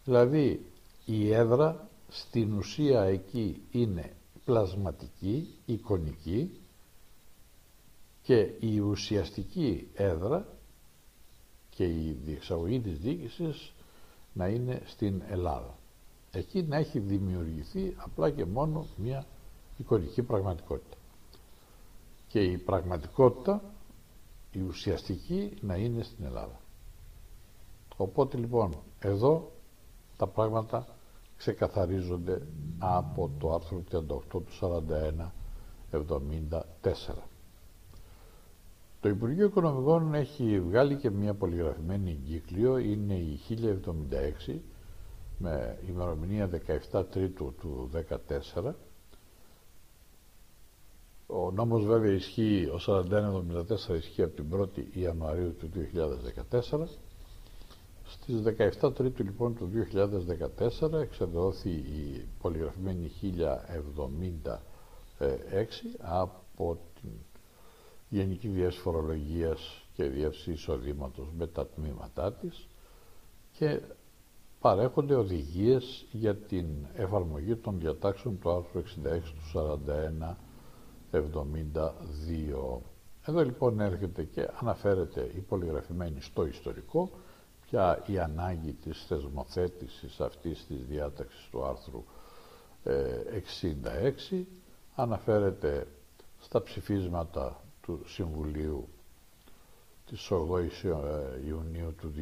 δηλαδή 0.05 0.65
η 1.05 1.31
έδρα 1.33 1.89
στην 2.09 2.53
ουσία 2.53 3.01
εκεί 3.01 3.61
είναι 3.71 4.15
πλασματική, 4.45 5.55
εικονική 5.65 6.59
και 8.23 8.49
η 8.59 8.79
ουσιαστική 8.79 9.87
έδρα 9.93 10.47
και 11.69 11.83
η 11.85 12.17
διεξαγωγή 12.25 12.79
της 12.79 12.97
διοίκησης 12.99 13.71
να 14.33 14.47
είναι 14.47 14.81
στην 14.85 15.21
Ελλάδα 15.29 15.79
εκεί 16.31 16.63
να 16.63 16.75
έχει 16.77 16.99
δημιουργηθεί 16.99 17.93
απλά 17.97 18.29
και 18.29 18.45
μόνο 18.45 18.85
μια 18.97 19.25
εικονική 19.77 20.21
πραγματικότητα. 20.23 20.97
Και 22.27 22.43
η 22.43 22.57
πραγματικότητα, 22.57 23.61
η 24.51 24.61
ουσιαστική, 24.61 25.53
να 25.61 25.75
είναι 25.75 26.03
στην 26.03 26.25
Ελλάδα. 26.25 26.59
Οπότε 27.97 28.37
λοιπόν, 28.37 28.75
εδώ 28.99 29.51
τα 30.17 30.27
πράγματα 30.27 30.87
ξεκαθαρίζονται 31.37 32.41
από 32.79 33.31
το 33.39 33.53
άρθρο 33.53 33.83
38 33.91 34.01
του 34.29 34.45
41-74. 35.91 37.13
Το 39.01 39.09
Υπουργείο 39.09 39.45
Οικονομικών 39.45 40.13
έχει 40.13 40.59
βγάλει 40.59 40.95
και 40.95 41.09
μια 41.09 41.33
πολυγραφημένη 41.33 42.09
εγκύκλιο, 42.11 42.77
είναι 42.77 43.13
η 43.13 43.39
1076, 44.47 44.55
με 45.41 45.77
ημερομηνία 45.89 46.49
17 46.91 47.03
Τρίτου 47.11 47.53
του 47.59 47.89
2014. 48.53 48.71
Ο 51.27 51.51
νόμος 51.51 51.85
βέβαια 51.85 52.11
ισχύει, 52.11 52.65
ο 52.65 52.79
4174 52.85 53.95
ισχύει 53.97 54.21
από 54.23 54.35
την 54.35 54.45
1η 54.55 54.95
Ιανουαρίου 54.97 55.55
του 55.55 55.69
2014. 56.51 56.87
Στις 58.05 58.41
17 58.81 58.95
Τρίτου 58.95 59.23
λοιπόν 59.23 59.55
του 59.55 59.69
2014 60.81 60.93
εξεδόθη 60.93 61.69
η 61.69 62.27
πολυγραφημένη 62.41 63.11
1076 63.21 64.55
από 65.99 66.77
την 67.01 67.11
Γενική 68.09 68.47
Διεύθυνση 68.47 68.79
Φορολογίας 68.81 69.85
και 69.93 70.03
Διεύθυνση 70.03 70.51
Εισοδήματος 70.51 71.27
με 71.37 71.47
τα 71.47 71.67
τμήματά 71.67 72.33
της 72.33 72.67
και 73.51 73.81
παρέχονται 74.61 75.15
οδηγίες 75.15 76.05
για 76.11 76.35
την 76.35 76.65
εφαρμογή 76.95 77.55
των 77.55 77.79
διατάξεων 77.79 78.39
του 78.39 78.51
άρθρου 78.51 78.81
66 78.81 78.85
του 79.23 79.79
4172. 81.11 82.81
Εδώ 83.25 83.43
λοιπόν 83.43 83.79
έρχεται 83.79 84.23
και 84.23 84.47
αναφέρεται 84.59 85.31
η 85.35 85.39
πολυγραφημένη 85.39 86.21
στο 86.21 86.45
ιστορικό 86.45 87.09
πια 87.65 88.03
η 88.07 88.19
ανάγκη 88.19 88.71
της 88.73 89.05
θεσμοθέτησης 89.07 90.19
αυτής 90.21 90.65
της 90.67 90.85
διάταξης 90.85 91.47
του 91.51 91.63
άρθρου 91.65 92.03
66 92.83 92.89
ε, 94.03 94.13
αναφέρεται 94.95 95.87
στα 96.39 96.61
ψηφίσματα 96.61 97.61
του 97.81 98.01
Συμβουλίου 98.05 98.87
της 100.11 100.29
8ης 100.31 100.83
ε, 100.83 101.47
Ιουνίου 101.47 101.95
του 102.01 102.13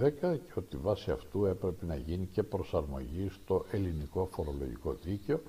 2010 0.00 0.10
και 0.20 0.52
ότι 0.54 0.76
βάσει 0.76 1.10
αυτού 1.10 1.44
έπρεπε 1.44 1.86
να 1.86 1.96
γίνει 1.96 2.26
και 2.26 2.42
προσαρμογή 2.42 3.28
στο 3.28 3.64
ελληνικό 3.70 4.28
φορολογικό 4.32 4.92
δίκαιο 5.04 5.40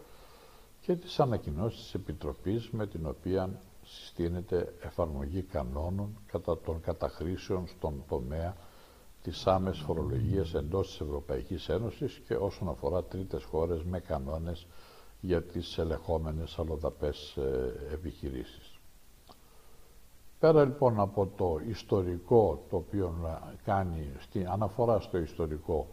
και 0.81 0.95
τις 0.95 1.19
ανακοινώσεις 1.19 1.79
της 1.81 1.93
Επιτροπής 1.93 2.69
με 2.69 2.87
την 2.87 3.05
οποία 3.07 3.59
συστήνεται 3.83 4.73
εφαρμογή 4.81 5.41
κανόνων 5.41 6.17
κατά 6.31 6.57
των 6.59 6.81
καταχρήσεων 6.81 7.67
στον 7.67 8.03
τομέα 8.07 8.55
της 9.23 9.47
άμεσης 9.47 9.81
φορολογίας 9.83 10.53
εντός 10.53 10.87
της 10.87 10.99
Ευρωπαϊκής 11.01 11.69
Ένωσης 11.69 12.21
και 12.27 12.35
όσον 12.35 12.69
αφορά 12.69 13.03
τρίτες 13.03 13.43
χώρες 13.43 13.83
με 13.83 13.99
κανόνες 13.99 14.67
για 15.21 15.43
τις 15.43 15.77
ελεγχόμενες 15.77 16.59
αλλοδαπές 16.59 17.35
ε, 17.37 17.73
επιχειρήσεις. 17.93 18.64
Πέρα 20.39 20.65
λοιπόν 20.65 20.99
από 20.99 21.27
το 21.37 21.59
ιστορικό 21.69 22.65
το 22.69 22.75
οποίο 22.75 23.13
κάνει, 23.65 24.09
στην 24.19 24.47
αναφορά 24.49 24.99
στο 24.99 25.17
ιστορικό 25.17 25.87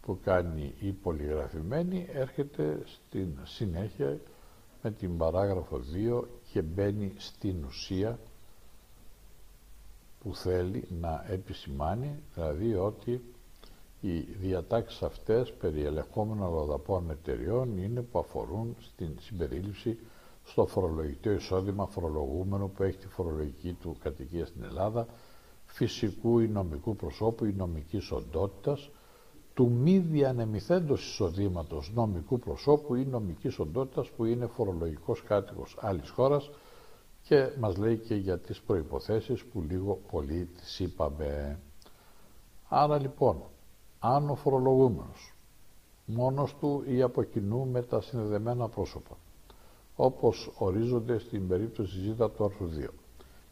που 0.00 0.18
κάνει 0.24 0.74
η 0.80 0.90
πολυγραφημένη, 0.92 2.06
έρχεται 2.12 2.82
στην 2.84 3.38
συνέχεια 3.44 4.18
με 4.82 4.90
την 4.90 5.16
παράγραφο 5.16 5.80
2 6.20 6.22
και 6.52 6.62
μπαίνει 6.62 7.12
στην 7.16 7.64
ουσία 7.64 8.18
που 10.22 10.34
θέλει 10.34 10.84
να 11.00 11.24
επισημάνει, 11.28 12.22
δηλαδή 12.34 12.74
ότι 12.74 13.22
οι 14.00 14.18
διατάξεις 14.20 15.02
αυτές 15.02 15.52
περί 15.52 15.84
ελεγχόμενων 15.84 16.46
αλλοδαπών 16.46 17.10
εταιριών 17.10 17.78
είναι 17.78 18.00
που 18.00 18.18
αφορούν 18.18 18.76
στην 18.80 19.08
συμπερίληψη 19.20 19.98
στο 20.46 20.66
φορολογικό 20.66 21.30
εισόδημα 21.30 21.86
φορολογούμενο 21.86 22.66
που 22.68 22.82
έχει 22.82 22.96
τη 22.98 23.06
φορολογική 23.08 23.72
του 23.72 23.96
κατοικία 24.02 24.46
στην 24.46 24.62
Ελλάδα, 24.62 25.06
φυσικού 25.66 26.38
ή 26.38 26.48
νομικού 26.48 26.96
προσώπου 26.96 27.44
ή 27.44 27.52
νομικής 27.52 28.10
οντότητας, 28.10 28.90
του 29.54 29.70
μη 29.70 29.98
διανεμηθέντος 29.98 31.06
εισοδήματος 31.06 31.90
νομικού 31.94 32.38
προσώπου 32.38 32.94
ή 32.94 33.04
νομικής 33.04 33.58
οντότητας 33.58 34.08
που 34.10 34.24
είναι 34.24 34.46
φορολογικός 34.46 35.22
κάτοικος 35.22 35.76
άλλης 35.80 36.10
χώρας 36.10 36.50
και 37.22 37.48
μας 37.60 37.76
λέει 37.76 37.96
και 37.96 38.14
για 38.14 38.38
τις 38.38 38.60
προϋποθέσεις 38.60 39.44
που 39.44 39.62
λίγο 39.68 40.00
πολύ 40.10 40.44
τις 40.56 40.80
είπαμε. 40.80 41.58
Άρα 42.68 42.98
λοιπόν, 42.98 43.42
αν 43.98 44.30
ο 44.30 44.34
φορολογούμενος 44.34 45.34
μόνος 46.04 46.54
του 46.60 46.84
ή 46.86 47.02
από 47.02 47.22
κοινού 47.22 47.66
με 47.66 47.82
τα 47.82 48.00
συνδεδεμένα 48.00 48.68
πρόσωπα, 48.68 49.16
όπως 49.96 50.50
ορίζονται 50.58 51.18
στην 51.18 51.48
περίπτωση 51.48 51.98
ζήτα 51.98 52.30
του 52.30 52.44
άρθρου 52.44 52.68
2, 52.80 52.88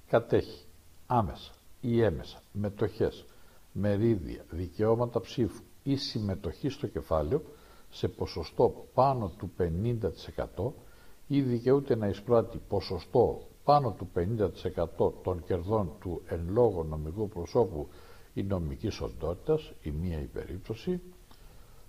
κατέχει 0.08 0.64
άμεσα 1.06 1.52
ή 1.80 2.02
έμεσα 2.02 2.42
μετοχές, 2.52 3.24
μερίδια, 3.72 4.44
δικαιώματα 4.50 5.20
ψήφου 5.20 5.62
ή 5.82 5.96
συμμετοχή 5.96 6.68
στο 6.68 6.86
κεφάλαιο 6.86 7.42
σε 7.90 8.08
ποσοστό 8.08 8.86
πάνω 8.94 9.32
του 9.38 9.50
50% 10.56 10.72
ή 11.26 11.40
δικαιούται 11.40 11.96
να 11.96 12.06
εισπράττει 12.08 12.60
ποσοστό 12.68 13.46
πάνω 13.64 13.90
του 13.98 14.08
50% 14.98 15.12
των 15.22 15.44
κερδών 15.44 15.90
του 16.00 16.22
εν 16.26 16.46
λόγω 16.50 16.82
νομικού 16.84 17.28
προσώπου 17.28 17.88
ή 18.34 18.42
νομικής 18.42 19.00
οντότητας, 19.00 19.72
η 19.82 19.90
μία 19.90 20.20
η 20.20 20.24
περίπτωση. 20.26 21.00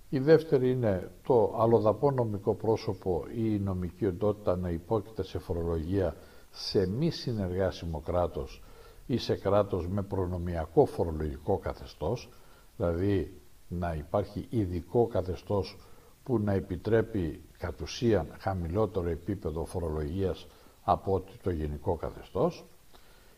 Η 0.10 0.20
δεύτερη 0.20 0.72
είναι 0.72 1.12
το 1.24 1.56
αλλοδαπό 1.58 2.12
νομικό 2.12 2.54
πρόσωπο 2.54 3.26
ή 3.36 3.42
η 3.56 3.60
νομική 3.60 4.06
οντότητα 4.06 4.56
να 4.58 4.70
υπόκειται 4.70 5.24
σε 5.24 5.40
φορολογία 5.40 6.16
σε 6.52 6.88
μη 6.88 7.10
συνεργάσιμο 7.10 8.00
κράτος 8.00 8.64
ή 9.06 9.18
σε 9.18 9.36
κράτος 9.36 9.88
με 9.88 10.02
προνομιακό 10.04 10.86
φορολογικό 10.86 11.58
καθεστώς, 11.58 12.30
δηλαδή 12.78 13.42
να 13.68 13.94
υπάρχει 13.94 14.48
ειδικό 14.50 15.08
καθεστώς 15.08 15.78
που 16.24 16.40
να 16.40 16.54
επιτρέπει 16.54 17.42
κατ' 17.58 17.82
ουσίαν 17.82 18.28
χαμηλότερο 18.40 19.10
επίπεδο 19.10 19.66
φορολογίας 19.66 20.48
από 20.84 21.24
το 21.44 21.50
γενικό 21.50 21.96
καθεστώς. 21.96 22.66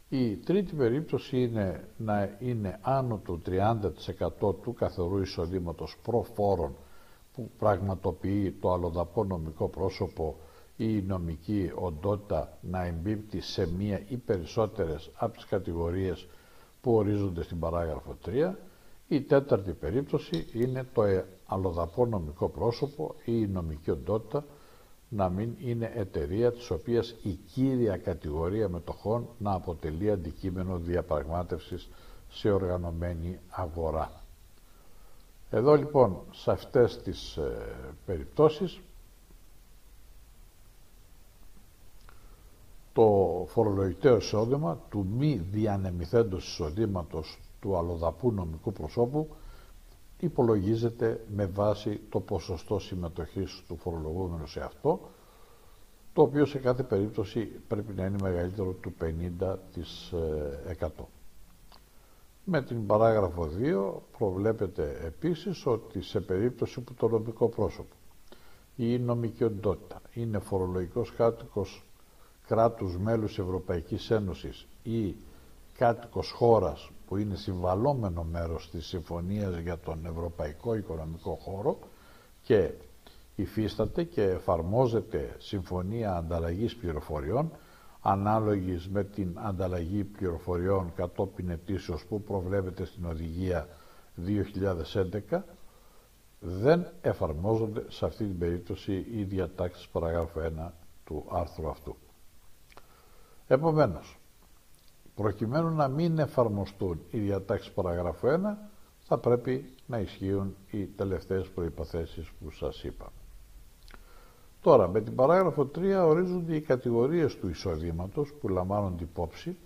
Η 0.09 0.35
τρίτη 0.37 0.75
περίπτωση 0.75 1.41
είναι 1.41 1.87
να 1.97 2.35
είναι 2.39 2.79
άνω 2.81 3.17
του 3.23 3.41
30% 3.45 4.55
του 4.61 4.73
καθορού 4.73 5.17
εισοδήματος 5.21 5.97
προφόρων 6.03 6.75
που 7.33 7.49
πραγματοποιεί 7.57 8.51
το 8.51 8.71
αλλοδαπό 8.73 9.23
νομικό 9.23 9.67
πρόσωπο 9.67 10.35
ή 10.77 10.85
η 10.97 11.01
νομική 11.07 11.71
οντότητα 11.75 12.57
να 12.61 12.85
εμπίπτει 12.85 13.41
σε 13.41 13.71
μία 13.71 14.01
ή 14.07 14.17
περισσότερες 14.17 15.09
από 15.15 15.33
τις 15.35 15.45
κατηγορίες 15.45 16.27
που 16.81 16.93
ορίζονται 16.95 17.43
στην 17.43 17.59
παράγραφο 17.59 18.17
3. 18.25 18.53
Η 19.07 19.21
τέταρτη 19.21 19.71
περίπτωση 19.71 20.47
είναι 20.53 20.85
το 20.93 21.01
αλλοδαπό 21.45 22.05
νομικό 22.05 22.49
πρόσωπο 22.49 23.15
ή 23.25 23.31
η 23.41 23.47
νομική 23.47 23.91
οντότητα 23.91 24.45
να 25.09 25.29
μην 25.29 25.55
είναι 25.59 25.91
εταιρεία 25.95 26.51
της 26.51 26.69
οποίας 26.69 27.15
η 27.23 27.29
κύρια 27.53 27.97
κατηγορία 27.97 28.69
μετοχών 28.69 29.27
να 29.37 29.51
αποτελεί 29.53 30.11
αντικείμενο 30.11 30.77
διαπραγμάτευσης 30.77 31.89
σε 32.29 32.51
οργανωμένη 32.51 33.39
αγορά. 33.49 34.11
Εδώ 35.49 35.75
λοιπόν 35.75 36.17
σε 36.31 36.51
αυτές 36.51 37.01
τις 37.01 37.37
ε, 37.37 37.51
περιπτώσεις 38.05 38.79
το 42.93 43.45
φορολογητέο 43.47 44.17
εισόδημα 44.17 44.79
του 44.89 45.05
μη 45.17 45.35
διανεμηθέντος 45.51 46.47
εισοδήματος 46.47 47.39
του 47.61 47.77
αλλοδαπού 47.77 48.31
νομικού 48.31 48.71
προσώπου 48.71 49.27
υπολογίζεται 50.19 51.25
με 51.35 51.45
βάση 51.45 51.99
το 52.09 52.19
ποσοστό 52.19 52.79
συμμετοχής 52.79 53.63
του 53.67 53.77
φορολογούμενου 53.77 54.47
σε 54.47 54.59
αυτό, 54.61 54.99
το 56.13 56.21
οποίο 56.21 56.45
σε 56.45 56.57
κάθε 56.57 56.83
περίπτωση 56.83 57.45
πρέπει 57.67 57.93
να 57.93 58.05
είναι 58.05 58.17
μεγαλύτερο 58.21 58.71
του 58.71 58.93
50%. 59.01 60.87
Με 62.43 62.61
την 62.61 62.85
παράγραφο 62.85 63.49
2 63.59 64.17
προβλέπεται 64.17 64.99
επίσης 65.05 65.65
ότι 65.65 66.01
σε 66.01 66.19
περίπτωση 66.19 66.81
που 66.81 66.93
το 66.93 67.07
νομικό 67.07 67.47
πρόσωπο 67.47 67.95
ή 68.75 68.85
η 68.93 68.99
νομική 68.99 69.43
οντότητα 69.43 70.01
είναι 70.13 70.39
φορολογικός 70.39 71.11
κάτοικος 71.11 71.83
κράτους 72.47 72.97
μέλους 72.97 73.39
Ευρωπαϊκής 73.39 74.11
Ένωσης 74.11 74.67
ή 74.83 75.15
κάτοικος 75.77 76.31
χώρας 76.31 76.89
που 77.07 77.17
είναι 77.17 77.35
συμβαλόμενο 77.35 78.23
μέρος 78.23 78.69
της 78.69 78.85
Συμφωνίας 78.85 79.57
για 79.57 79.77
τον 79.77 80.05
Ευρωπαϊκό 80.05 80.75
Οικονομικό 80.75 81.35
Χώρο 81.41 81.79
και 82.43 82.71
υφίσταται 83.35 84.03
και 84.03 84.21
εφαρμόζεται 84.23 85.35
Συμφωνία 85.39 86.15
Ανταλλαγής 86.15 86.75
Πληροφοριών 86.75 87.51
ανάλογης 88.01 88.87
με 88.89 89.03
την 89.03 89.29
ανταλλαγή 89.35 90.03
πληροφοριών 90.03 90.91
κατόπιν 90.95 91.49
ετήσεως 91.49 92.05
που 92.05 92.21
προβλέπεται 92.21 92.85
στην 92.85 93.05
Οδηγία 93.05 93.67
2011 95.31 95.39
δεν 96.39 96.87
εφαρμόζονται 97.01 97.85
σε 97.87 98.05
αυτή 98.05 98.23
την 98.25 98.37
περίπτωση 98.37 99.05
οι 99.11 99.23
διατάξεις 99.23 99.87
παραγράφου 99.87 100.39
1 100.59 100.69
του 101.05 101.25
άρθρου 101.31 101.69
αυτού. 101.69 101.95
Επομένως, 103.47 104.17
Προκειμένου 105.17 105.69
να 105.69 105.87
μην 105.87 106.19
εφαρμοστούν 106.19 106.99
οι 107.11 107.19
διατάξεις 107.19 107.71
παραγράφου 107.71 108.27
1, 108.27 108.39
θα 108.99 109.17
πρέπει 109.17 109.73
να 109.85 109.99
ισχύουν 109.99 110.55
οι 110.71 110.85
τελευταίες 110.85 111.47
προϋποθέσεις 111.47 112.29
που 112.39 112.51
σας 112.51 112.83
είπα. 112.83 113.11
Τώρα, 114.61 114.87
με 114.87 115.01
την 115.01 115.15
παράγραφο 115.15 115.65
3 115.75 116.05
ορίζονται 116.05 116.55
οι 116.55 116.61
κατηγορίες 116.61 117.35
του 117.37 117.49
εισοδήματος 117.49 118.33
που 118.33 118.47
λαμβάνονται 118.49 119.03
υπόψη 119.03 119.57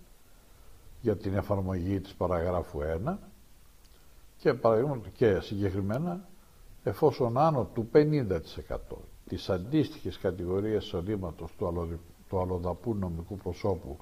για 1.01 1.15
την 1.17 1.33
εφαρμογή 1.33 1.99
της 1.99 2.13
παραγράφου 2.13 2.79
1 3.05 3.17
και, 4.37 4.55
και 5.13 5.39
συγκεκριμένα 5.39 6.27
εφόσον 6.83 7.37
άνω 7.37 7.69
του 7.73 7.89
50% 7.93 8.37
της 9.27 9.49
αντίστοιχης 9.49 10.17
κατηγορίας 10.17 10.83
εισοδήματος 10.85 11.51
του, 11.57 11.99
του 12.29 12.39
αλλοδαπού 12.39 12.95
νομικού 12.95 13.35
προσώπου 13.35 13.97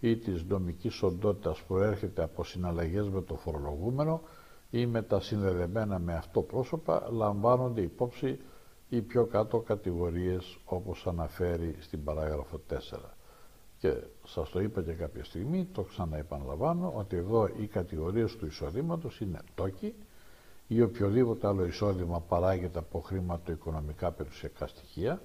ή 0.00 0.16
της 0.16 0.44
νομικής 0.44 1.02
οντότητας 1.02 1.60
που 1.62 1.76
έρχεται 1.76 2.22
από 2.22 2.44
συναλλαγές 2.44 3.08
με 3.08 3.22
το 3.22 3.34
φορολογούμενο 3.36 4.20
ή 4.70 4.86
με 4.86 5.02
τα 5.02 5.20
συνδεδεμένα 5.20 5.98
με 5.98 6.14
αυτό 6.14 6.40
πρόσωπα 6.42 7.08
λαμβάνονται 7.10 7.80
υπόψη 7.80 8.38
οι 8.88 9.00
πιο 9.02 9.24
κάτω 9.26 9.58
κατηγορίες 9.60 10.58
όπως 10.64 11.06
αναφέρει 11.06 11.76
στην 11.80 12.04
παράγραφο 12.04 12.60
4. 12.70 12.74
Και 13.78 13.94
σας 14.26 14.50
το 14.50 14.60
είπα 14.60 14.82
και 14.82 14.92
κάποια 14.92 15.24
στιγμή, 15.24 15.68
το 15.72 15.82
ξαναεπαναλαμβάνω, 15.82 16.92
ότι 16.96 17.16
εδώ 17.16 17.48
οι 17.60 17.66
κατηγορίες 17.66 18.36
του 18.36 18.46
εισοδήματος 18.46 19.20
είναι 19.20 19.38
τόκοι 19.54 19.94
ή 20.66 20.82
οποιοδήποτε 20.82 21.46
άλλο 21.46 21.64
εισόδημα 21.66 22.20
παράγεται 22.20 22.78
από 22.78 23.00
χρηματοοικονομικά 23.00 24.10
περιουσιακά 24.12 24.66
στοιχεία, 24.66 25.20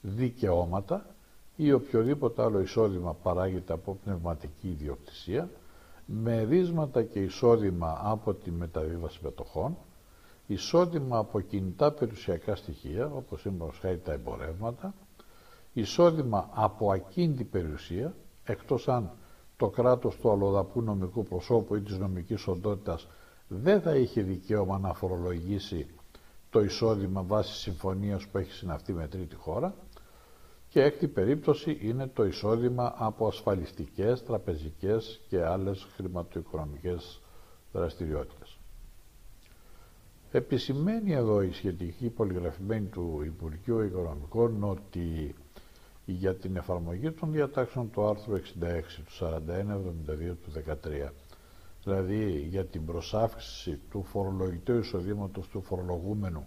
δικαιώματα 0.00 1.14
ή 1.62 1.72
οποιοδήποτε 1.72 2.42
άλλο 2.42 2.60
εισόδημα 2.60 3.14
παράγεται 3.14 3.72
από 3.72 3.98
πνευματική 4.04 4.68
ιδιοκτησία, 4.68 5.50
μερίσματα 6.06 7.02
και 7.02 7.18
εισόδημα 7.20 8.00
από 8.02 8.34
τη 8.34 8.50
μεταβίβαση 8.50 9.18
μετοχών, 9.22 9.76
εισόδημα 10.46 11.18
από 11.18 11.40
κινητά 11.40 11.92
περιουσιακά 11.92 12.54
στοιχεία, 12.56 13.06
όπως 13.14 13.44
είναι 13.44 13.96
τα 14.04 14.12
εμπορεύματα, 14.12 14.94
εισόδημα 15.72 16.48
από 16.52 16.92
ακίνητη 16.92 17.44
περιουσία, 17.44 18.14
εκτός 18.44 18.88
αν 18.88 19.10
το 19.56 19.68
κράτος 19.68 20.16
του 20.16 20.30
αλλοδαπού 20.30 20.82
νομικού 20.82 21.22
προσώπου 21.22 21.74
ή 21.74 21.80
της 21.80 21.98
νομικής 21.98 22.46
οντότητας 22.46 23.06
δεν 23.48 23.80
θα 23.80 23.94
είχε 23.96 24.22
δικαίωμα 24.22 24.78
να 24.78 24.92
φορολογήσει 24.94 25.86
το 26.50 26.60
εισόδημα 26.60 27.22
βάσει 27.22 27.54
συμφωνίας 27.54 28.26
που 28.26 28.38
έχει 28.38 28.52
συναυτεί 28.52 28.92
με 28.92 29.08
τρίτη 29.08 29.34
χώρα 29.34 29.74
και 30.70 30.82
έκτη 30.82 31.08
περίπτωση 31.08 31.78
είναι 31.80 32.06
το 32.06 32.24
εισόδημα 32.24 32.94
από 32.96 33.26
ασφαλιστικές, 33.26 34.24
τραπεζικές 34.24 35.20
και 35.28 35.44
άλλες 35.44 35.86
χρηματοοικονομικές 35.96 37.20
δραστηριότητες. 37.72 38.58
Επισημαίνει 40.32 41.12
εδώ 41.12 41.42
η 41.42 41.52
σχετική 41.52 42.08
πολυγραφημένη 42.08 42.86
του 42.86 43.22
Υπουργείου 43.24 43.80
Οικονομικών 43.80 44.62
ότι 44.64 45.34
για 46.04 46.34
την 46.34 46.56
εφαρμογή 46.56 47.10
των 47.10 47.32
διατάξεων 47.32 47.90
του 47.90 48.06
άρθρου 48.08 48.36
66 48.38 48.42
του 49.04 49.24
4172 49.24 50.36
του 50.44 50.52
13 51.06 51.08
δηλαδή 51.84 52.46
για 52.48 52.64
την 52.64 52.84
προσάυξηση 52.84 53.78
του 53.90 54.02
φορολογητού 54.02 54.72
εισοδήματος 54.78 55.48
του 55.48 55.62
φορολογούμενου 55.62 56.46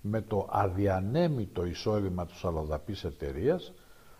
με 0.00 0.20
το 0.20 0.46
αδιανέμητο 0.50 1.64
εισόδημα 1.64 2.26
του 2.26 2.48
αλλοδαπής 2.48 3.04
εταιρείας, 3.04 3.72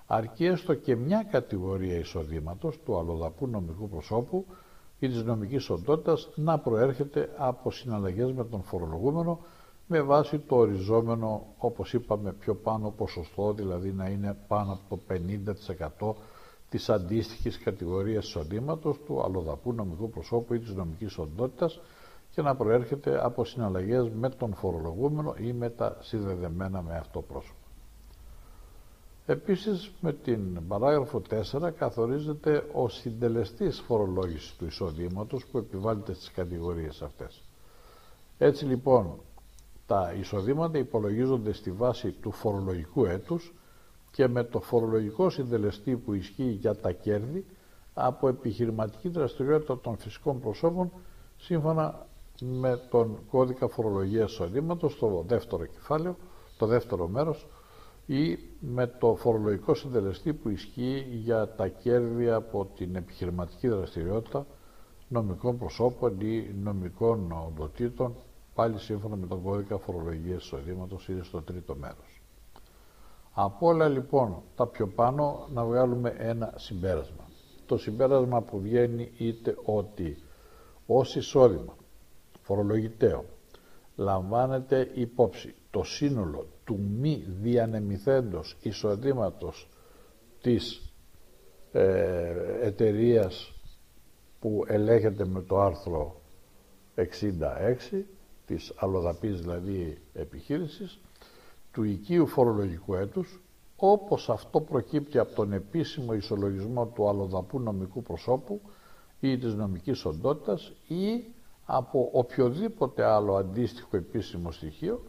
αρκεί 0.07 0.45
έστω 0.45 0.75
και 0.75 0.97
μια 0.97 1.23
κατηγορία 1.31 1.97
εισοδήματος 1.99 2.79
του 2.85 2.99
αλλοδαπού 2.99 3.47
νομικού 3.47 3.89
προσώπου 3.89 4.47
ή 4.99 5.09
της 5.09 5.23
νομικής 5.23 5.71
οντότητας 5.71 6.29
να 6.35 6.59
προέρχεται 6.59 7.29
από 7.37 7.71
συναλλαγές 7.71 8.33
με 8.33 8.45
τον 8.45 8.63
φορολογούμενο 8.63 9.39
με 9.93 10.01
βάση 10.01 10.39
το 10.39 10.57
οριζόμενο, 10.57 11.47
όπως 11.59 11.93
είπαμε, 11.93 12.33
πιο 12.33 12.55
πάνω 12.55 12.91
ποσοστό, 12.91 13.53
δηλαδή 13.53 13.93
να 13.93 14.09
είναι 14.09 14.37
πάνω 14.49 14.73
από 14.73 14.97
το 14.97 15.15
50% 16.01 16.15
της 16.71 16.89
αντίστοιχης 16.91 17.59
κατηγορίας 17.59 18.25
εισοδήματος 18.25 18.97
του 19.07 19.23
αλλοδαπού 19.23 19.73
νομικού 19.73 20.11
προσώπου 20.11 20.55
ή 20.55 20.59
της 20.59 20.75
νομικής 20.75 21.19
οντότητας 21.19 21.81
και 22.41 22.47
να 22.47 22.57
προέρχεται 22.57 23.25
από 23.25 23.45
συναλλαγές 23.45 24.09
με 24.11 24.29
τον 24.29 24.55
φορολογούμενο 24.55 25.35
ή 25.39 25.53
με 25.53 25.71
τα 25.71 25.97
συνδεδεμένα 26.01 26.83
με 26.83 26.97
αυτό 26.97 27.21
πρόσωπο. 27.23 27.55
Επίσης, 29.27 29.93
με 30.01 30.13
την 30.13 30.67
παράγραφο 30.69 31.23
4 31.31 31.71
καθορίζεται 31.79 32.65
ο 32.73 32.89
συντελεστής 32.89 33.81
φορολόγησης 33.81 34.55
του 34.57 34.65
εισοδήματος 34.67 35.47
που 35.47 35.59
επιβάλλεται 35.59 36.15
στις 36.15 36.31
κατηγορίες 36.31 37.03
αυτές. 37.03 37.43
Έτσι 38.39 38.65
λοιπόν, 38.65 39.15
τα 39.87 40.13
εισοδήματα 40.21 40.79
υπολογίζονται 40.79 41.53
στη 41.53 41.71
βάση 41.73 42.11
του 42.11 42.31
φορολογικού 42.31 43.05
έτους 43.05 43.55
και 44.11 44.29
με 44.29 44.45
το 44.45 44.61
φορολογικό 44.61 45.31
συντελεστή 45.31 45.97
που 45.97 46.13
ισχύει 46.15 46.51
για 46.61 46.77
τα 46.77 46.93
κέρδη 46.93 47.47
από 47.95 48.29
επιχειρηματική 48.29 49.09
δραστηριότητα 49.09 49.79
των 49.81 49.97
φυσικών 49.97 50.41
προσώπων 50.41 50.91
σύμφωνα 51.39 52.07
με 52.43 52.81
τον 52.91 53.19
κώδικα 53.31 53.69
φορολογίας 53.69 54.31
εισοδήματος, 54.33 54.99
το 54.99 55.25
δεύτερο 55.27 55.67
κεφάλαιο, 55.67 56.17
το 56.59 56.67
δεύτερο 56.67 57.09
μέρος 57.09 57.47
ή 58.07 58.39
με 58.61 58.87
το 58.87 59.15
φορολογικό 59.15 59.75
συντελεστή 59.75 60.33
που 60.33 60.49
ισχύει 60.49 61.07
για 61.11 61.55
τα 61.55 61.69
κέρδη 61.69 62.31
από 62.31 62.67
την 62.77 62.97
επιχειρηματική 62.97 63.69
δραστηριότητα 63.69 64.47
νομικών 65.09 65.59
προσώπων 65.59 66.21
ή 66.21 66.55
νομικών 66.63 67.33
οντοτήτων 67.47 68.15
πάλι 68.55 68.79
σύμφωνα 68.79 69.17
με 69.17 69.27
τον 69.27 69.43
κώδικα 69.43 69.79
φορολογίας 69.79 70.43
εισοδήματος 70.45 71.09
είναι 71.09 71.23
στο 71.23 71.43
τρίτο 71.43 71.75
μέρος. 71.75 72.23
Από 73.33 73.67
όλα 73.67 73.89
λοιπόν 73.89 74.43
τα 74.57 74.67
πιο 74.67 74.87
πάνω 74.87 75.47
να 75.53 75.65
βγάλουμε 75.65 76.15
ένα 76.19 76.53
συμπέρασμα. 76.57 77.29
Το 77.67 77.77
συμπέρασμα 77.79 78.43
που 78.43 78.61
βγαίνει 78.61 79.13
είτε 79.19 79.57
ότι 79.65 80.17
ως 80.87 81.17
εισόδημα 81.17 81.75
φορολογητέο 82.51 83.25
λαμβάνεται 83.97 84.91
υπόψη 84.95 85.55
το 85.71 85.83
σύνολο 85.83 86.47
του 86.65 86.79
μη 87.01 87.25
διανεμηθέντος 87.41 88.57
εισοδήματος 88.63 89.69
της 90.41 90.93
ε, 91.73 92.67
εταιρείας 92.67 93.53
που 94.41 94.65
ελέγχεται 94.67 95.25
με 95.27 95.43
το 95.43 95.61
άρθρο 95.61 96.21
66 96.97 97.05
της 98.47 98.73
αλλοδαπής 98.77 99.41
δηλαδή 99.41 99.99
επιχείρησης 100.13 101.01
του 101.73 101.83
οικίου 101.83 102.27
φορολογικού 102.27 102.95
έτους 102.95 103.43
όπως 103.77 104.31
αυτό 104.31 104.61
προκύπτει 104.61 105.19
από 105.19 105.35
τον 105.35 105.53
επίσημο 105.53 106.15
ισολογισμό 106.15 106.87
του 106.87 107.09
αλλοδαπού 107.09 107.61
νομικού 107.61 108.03
προσώπου 108.03 108.61
ή 109.21 109.39
της 109.39 109.55
νομικής 109.55 110.05
οντότητας 110.05 110.73
ή 110.89 111.25
από 111.73 112.09
οποιοδήποτε 112.13 113.05
άλλο 113.05 113.35
αντίστοιχο 113.35 113.97
επίσημο 113.97 114.51
στοιχείο 114.51 115.03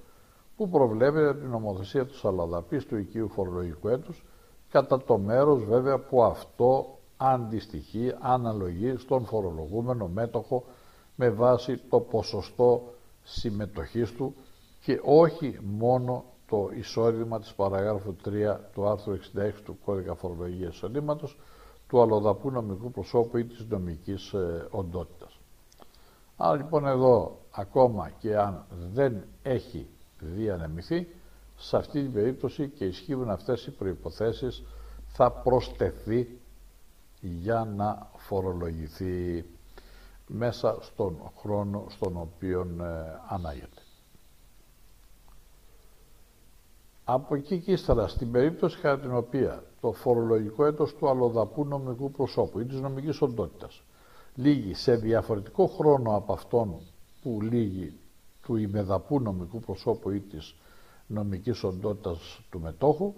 που 0.55 0.69
προβλέπεται 0.69 1.27
από 1.29 1.39
την 1.39 1.49
νομοθεσία 1.49 2.05
του 2.05 2.27
αλλοδαπής 2.27 2.85
του 2.85 2.97
οικίου 2.97 3.29
φορολογικού 3.29 3.87
έτους 3.87 4.23
κατά 4.71 5.03
το 5.03 5.17
μέρος 5.17 5.63
βέβαια 5.63 5.99
που 5.99 6.23
αυτό 6.23 6.97
αντιστοιχεί, 7.17 8.13
αναλογεί 8.19 8.95
στον 8.97 9.25
φορολογούμενο 9.25 10.07
μέτοχο 10.07 10.63
με 11.15 11.29
βάση 11.29 11.77
το 11.89 11.99
ποσοστό 11.99 12.93
συμμετοχής 13.23 14.11
του 14.11 14.35
και 14.81 14.99
όχι 15.03 15.59
μόνο 15.61 16.23
το 16.47 16.69
εισόδημα 16.77 17.39
της 17.39 17.53
παραγράφου 17.53 18.15
3 18.25 18.57
του 18.73 18.87
άρθρου 18.87 19.15
66 19.15 19.19
του 19.63 19.77
Κώδικα 19.85 20.13
Φορολογίας 20.15 20.73
Εισοδήματος 20.75 21.37
του 21.87 22.01
αλλοδαπού 22.01 22.51
νομικού 22.51 22.91
προσώπου 22.91 23.37
ή 23.37 23.45
της 23.45 23.65
νομικής 23.69 24.33
ε, 24.33 24.67
οντότητας. 24.71 25.40
Άρα 26.43 26.55
λοιπόν 26.55 26.85
εδώ 26.85 27.39
ακόμα 27.51 28.09
και 28.19 28.37
αν 28.37 28.65
δεν 28.93 29.23
έχει 29.43 29.87
διανεμηθεί, 30.19 31.07
σε 31.57 31.77
αυτή 31.77 32.01
την 32.01 32.13
περίπτωση 32.13 32.67
και 32.69 32.85
ισχύουν 32.85 33.29
αυτές 33.29 33.65
οι 33.65 33.71
προϋποθέσεις 33.71 34.63
θα 35.07 35.31
προστεθεί 35.31 36.39
για 37.19 37.65
να 37.75 38.09
φορολογηθεί 38.17 39.45
μέσα 40.27 40.77
στον 40.81 41.31
χρόνο 41.39 41.85
στον 41.89 42.17
οποίο 42.17 42.61
ε, 42.81 42.85
ανάγεται. 43.29 43.81
Από 47.03 47.35
εκεί 47.35 47.59
και 47.59 47.71
ύστερα, 47.71 48.07
στην 48.07 48.31
περίπτωση 48.31 48.79
κατά 48.79 49.01
την 49.01 49.15
οποία 49.15 49.63
το 49.81 49.91
φορολογικό 49.91 50.65
έτος 50.65 50.95
του 50.95 51.09
αλλοδαπού 51.09 51.65
νομικού 51.65 52.11
προσώπου 52.11 52.59
ή 52.59 52.65
της 52.65 52.79
νομικής 52.79 53.21
οντότητας 53.21 53.81
λύγει 54.35 54.73
σε 54.73 54.95
διαφορετικό 54.95 55.65
χρόνο 55.67 56.15
από 56.15 56.33
αυτόν 56.33 56.79
που 57.21 57.39
λύγει 57.41 57.93
του 58.43 58.55
ημεδαπού 58.55 59.19
νομικού 59.19 59.59
προσώπου 59.59 60.09
ή 60.11 60.19
της 60.19 60.55
νομικής 61.07 61.63
οντότητας 61.63 62.41
του 62.49 62.59
μετόχου, 62.59 63.13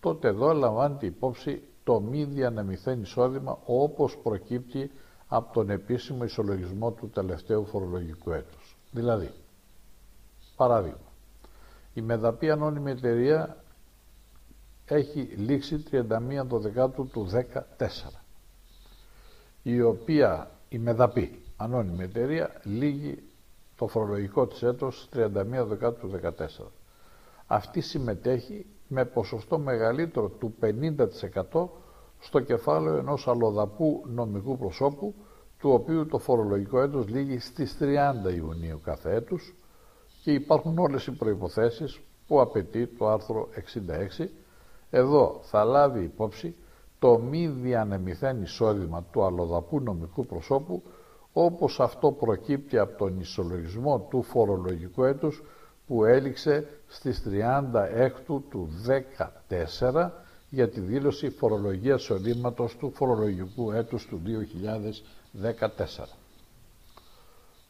τότε 0.00 0.28
εδώ 0.28 0.52
λαμβάνεται 0.52 1.06
υπόψη 1.06 1.62
το 1.84 2.00
μη 2.00 2.24
διανεμηθέν 2.24 3.00
εισόδημα 3.02 3.58
όπως 3.66 4.16
προκύπτει 4.22 4.90
από 5.28 5.52
τον 5.52 5.70
επίσημο 5.70 6.24
ισολογισμό 6.24 6.90
του 6.90 7.08
τελευταίου 7.08 7.64
φορολογικού 7.64 8.30
έτους. 8.30 8.76
Δηλαδή, 8.90 9.30
παράδειγμα, 10.56 11.12
η 11.94 12.00
Μεδαπή 12.00 12.50
Ανώνυμη 12.50 12.90
Εταιρεία 12.90 13.56
έχει 14.84 15.20
λήξει 15.20 15.84
31 15.90 16.06
Δεκάτου 16.50 17.06
του 17.06 17.28
14, 17.30 18.20
η 19.62 19.80
οποία 19.80 20.50
η 20.68 20.78
Μεδαπή 20.78 21.42
Ανώνυμη 21.56 22.04
Εταιρεία 22.04 22.60
λύγει 22.64 23.22
το 23.76 23.86
φορολογικό 23.86 24.46
της 24.46 24.62
έτος 24.62 25.08
31 25.14 25.26
Δεκάτου 25.68 26.10
14. 26.22 26.30
Αυτή 27.46 27.80
συμμετέχει 27.80 28.66
με 28.88 29.04
ποσοστό 29.04 29.58
μεγαλύτερο 29.58 30.28
του 30.28 30.54
50% 31.52 31.68
στο 32.20 32.40
κεφάλαιο 32.40 32.96
ενός 32.96 33.28
αλλοδαπού 33.28 34.02
νομικού 34.06 34.58
προσώπου, 34.58 35.14
του 35.58 35.70
οποίου 35.70 36.06
το 36.06 36.18
φορολογικό 36.18 36.80
έτος 36.80 37.08
λήγει 37.08 37.38
στις 37.38 37.76
30 37.80 38.34
Ιουνίου 38.36 38.80
κάθε 38.84 39.14
έτους 39.14 39.54
και 40.22 40.32
υπάρχουν 40.32 40.78
όλες 40.78 41.06
οι 41.06 41.12
προϋποθέσεις 41.12 42.00
που 42.26 42.40
απαιτεί 42.40 42.86
το 42.86 43.08
άρθρο 43.08 43.48
66. 44.18 44.26
Εδώ 44.90 45.40
θα 45.42 45.64
λάβει 45.64 46.02
υπόψη 46.02 46.54
το 46.98 47.18
μη 47.18 47.46
διανεμηθέν 47.46 48.42
εισόδημα 48.42 49.04
του 49.12 49.24
αλλοδαπού 49.24 49.80
νομικού 49.80 50.26
προσώπου 50.26 50.82
όπως 51.32 51.80
αυτό 51.80 52.12
προκύπτει 52.12 52.78
από 52.78 52.98
τον 52.98 53.20
ισολογισμό 53.20 54.06
του 54.10 54.22
φορολογικού 54.22 55.04
έτους 55.04 55.42
που 55.86 56.04
έληξε 56.04 56.66
στις 56.88 57.22
36 57.26 58.10
του 58.50 58.68
14 59.80 60.10
για 60.50 60.68
τη 60.68 60.80
δήλωση 60.80 61.30
φορολογίας 61.30 62.02
εισοδήματος 62.02 62.76
του 62.76 62.90
φορολογικού 62.94 63.70
έτους 63.70 64.06
του 64.06 64.20
2014. 65.38 66.04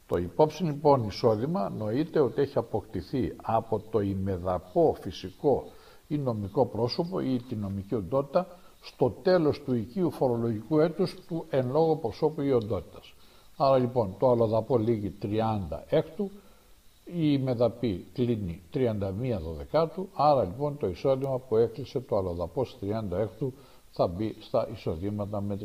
Το 0.07 0.17
υπόψη 0.17 0.62
λοιπόν 0.62 1.05
εισόδημα 1.05 1.69
νοείται 1.69 2.21
ότι 2.21 2.41
έχει 2.41 2.59
αποκτηθεί 2.59 3.37
από 3.43 3.81
το 3.91 4.01
ημεδαπό 4.01 4.97
φυσικό 5.01 5.64
ή 6.09 6.19
νομικό 6.19 6.67
πρόσωπο 6.67 7.21
ή 7.21 7.43
τη 7.49 7.55
νομική 7.55 7.95
οντότητα 7.95 8.47
στο 8.83 9.11
τέλος 9.11 9.62
του 9.62 9.75
οικίου 9.75 10.11
φορολογικού 10.11 10.79
έτους 10.79 11.14
του 11.27 11.47
εν 11.51 11.71
λόγω 11.71 11.97
προσώπου 11.97 12.41
ή 12.41 12.53
οντότητας. 12.53 13.14
Άρα 13.57 13.79
λοιπόν 13.79 14.14
το 14.19 14.31
αλλοδαπό 14.31 14.79
λήγει 14.79 15.14
30 15.23 15.29
έκτου, 15.88 16.31
η 17.05 17.38
μεδαπή 17.38 18.07
κλείνει 18.12 18.62
31 18.75 18.95
δωδεκάτου, 19.43 20.09
άρα 20.14 20.45
λοιπόν 20.45 20.79
το 20.79 20.87
εισόδημα 20.88 21.38
που 21.38 21.57
έκλεισε 21.57 22.01
το 22.01 22.17
αλλοδαπό 22.17 22.67
30 23.11 23.11
έκτου 23.11 23.53
θα 23.91 24.07
μπει 24.07 24.37
στα 24.41 24.69
εισοδήματα 24.73 25.41
με 25.41 25.59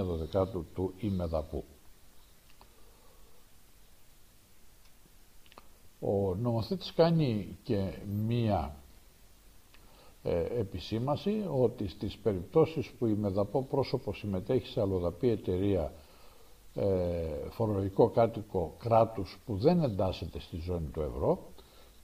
31 0.00 0.04
δωδεκάτου 0.04 0.66
του 0.74 0.94
ημεδαπού. 0.98 1.64
Ο 6.00 6.34
νομοθέτης 6.34 6.92
κάνει 6.92 7.58
και 7.62 7.92
μία 8.26 8.74
ε, 8.74 8.79
επισήμαση 10.58 11.44
ότι 11.60 11.88
στις 11.88 12.16
περιπτώσεις 12.16 12.90
που 12.90 13.06
η 13.06 13.14
μεδαπό 13.14 13.62
πρόσωπο 13.62 14.14
συμμετέχει 14.14 14.66
σε 14.66 14.80
αλλοδαπή 14.80 15.28
εταιρεία 15.28 15.92
ε, 16.74 16.84
φορολογικό 17.50 18.08
κάτοικο 18.10 18.74
κράτους 18.78 19.38
που 19.46 19.56
δεν 19.56 19.82
εντάσσεται 19.82 20.40
στη 20.40 20.56
ζώνη 20.56 20.86
του 20.92 21.00
ευρώ, 21.00 21.38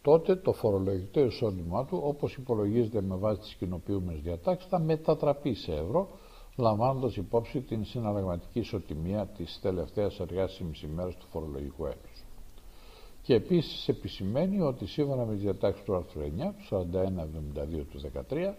τότε 0.02 0.37
το 0.37 0.52
φορολογικό 0.52 1.20
εισόδημά 1.20 1.85
του, 1.85 2.00
όπως 2.05 2.35
υπολογίζεται 2.37 3.00
με 3.02 3.16
βάση 3.16 3.40
τις 3.40 3.55
κοινοποιούμενες 3.55 4.22
διατάξεις, 4.22 4.68
θα 4.68 4.79
μετατραπεί 4.79 5.55
σε 5.55 5.72
ευρώ, 5.74 6.09
λαμβάνοντας 6.57 7.16
υπόψη 7.16 7.61
την 7.61 7.85
συναλλαγματική 7.85 8.59
ισοτιμία 8.59 9.26
της 9.26 9.59
τελευταίας 9.62 10.20
εργάσιμης 10.20 10.83
ημέρας 10.83 11.16
του 11.16 11.26
φορολογικού 11.31 11.87
έτους. 11.87 12.15
Και 13.26 13.34
επίσης 13.34 13.88
επισημαίνει 13.88 14.60
ότι 14.60 14.86
σύμφωνα 14.86 15.24
με 15.24 15.32
τις 15.32 15.42
διατάξεις 15.42 15.84
του 15.84 15.94
άρθρου 15.96 16.20
9, 16.20 16.26
του 16.56 16.64
41-72 16.70 17.84
του 17.90 18.00
13, 18.30 18.54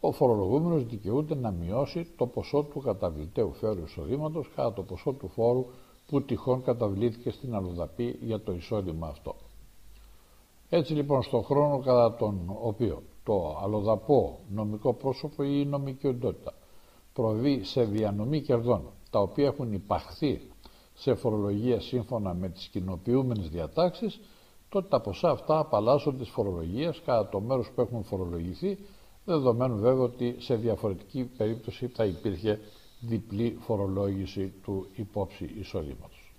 ο 0.00 0.12
φορολογούμενος 0.12 0.86
δικαιούται 0.86 1.34
να 1.34 1.50
μειώσει 1.50 2.06
το 2.16 2.26
ποσό 2.26 2.62
του 2.62 2.80
καταβλητέου 2.80 3.52
φόρου 3.52 3.82
εισοδήματος 3.84 4.50
κατά 4.54 4.72
το 4.72 4.82
ποσό 4.82 5.12
του 5.12 5.28
φόρου 5.28 5.66
που 6.06 6.22
τυχόν 6.22 6.62
καταβλήθηκε 6.62 7.30
στην 7.30 7.54
αλλοδαπή 7.54 8.18
για 8.20 8.40
το 8.40 8.52
εισόδημα 8.52 9.06
αυτό. 9.08 9.34
Έτσι 10.68 10.92
λοιπόν 10.94 11.22
στον 11.22 11.42
χρόνο 11.44 11.78
κατά 11.78 12.16
τον 12.16 12.56
οποίο 12.62 13.02
το 13.24 13.58
αλλοδαπό 13.62 14.38
νομικό 14.48 14.92
πρόσωπο 14.92 15.42
ή 15.42 15.60
η 15.60 15.64
νομική 15.64 16.06
οντότητα 16.06 16.54
προβεί 17.12 17.64
σε 17.64 17.84
διανομή 17.84 18.40
κερδών 18.40 18.82
τα 19.10 19.20
οποία 19.20 19.46
έχουν 19.46 19.72
υπαχθεί 19.72 20.40
σε 20.98 21.14
φορολογία 21.14 21.80
σύμφωνα 21.80 22.34
με 22.34 22.48
τις 22.48 22.66
κοινοποιούμενες 22.66 23.48
διατάξεις 23.48 24.20
τότε 24.68 24.88
τα 24.88 25.00
ποσά 25.00 25.30
αυτά 25.30 25.58
απαλλάσσονται 25.58 26.18
της 26.18 26.28
φορολογίας 26.28 27.00
κατά 27.04 27.28
το 27.28 27.40
μέρος 27.40 27.70
που 27.74 27.80
έχουν 27.80 28.02
φορολογηθεί 28.04 28.78
δεδομένου 29.24 29.76
βέβαια 29.78 30.02
ότι 30.02 30.36
σε 30.38 30.54
διαφορετική 30.54 31.24
περίπτωση 31.36 31.86
θα 31.86 32.04
υπήρχε 32.04 32.60
διπλή 33.00 33.56
φορολόγηση 33.60 34.52
του 34.62 34.86
υπόψη 34.96 35.50
εισοδήματος. 35.58 36.32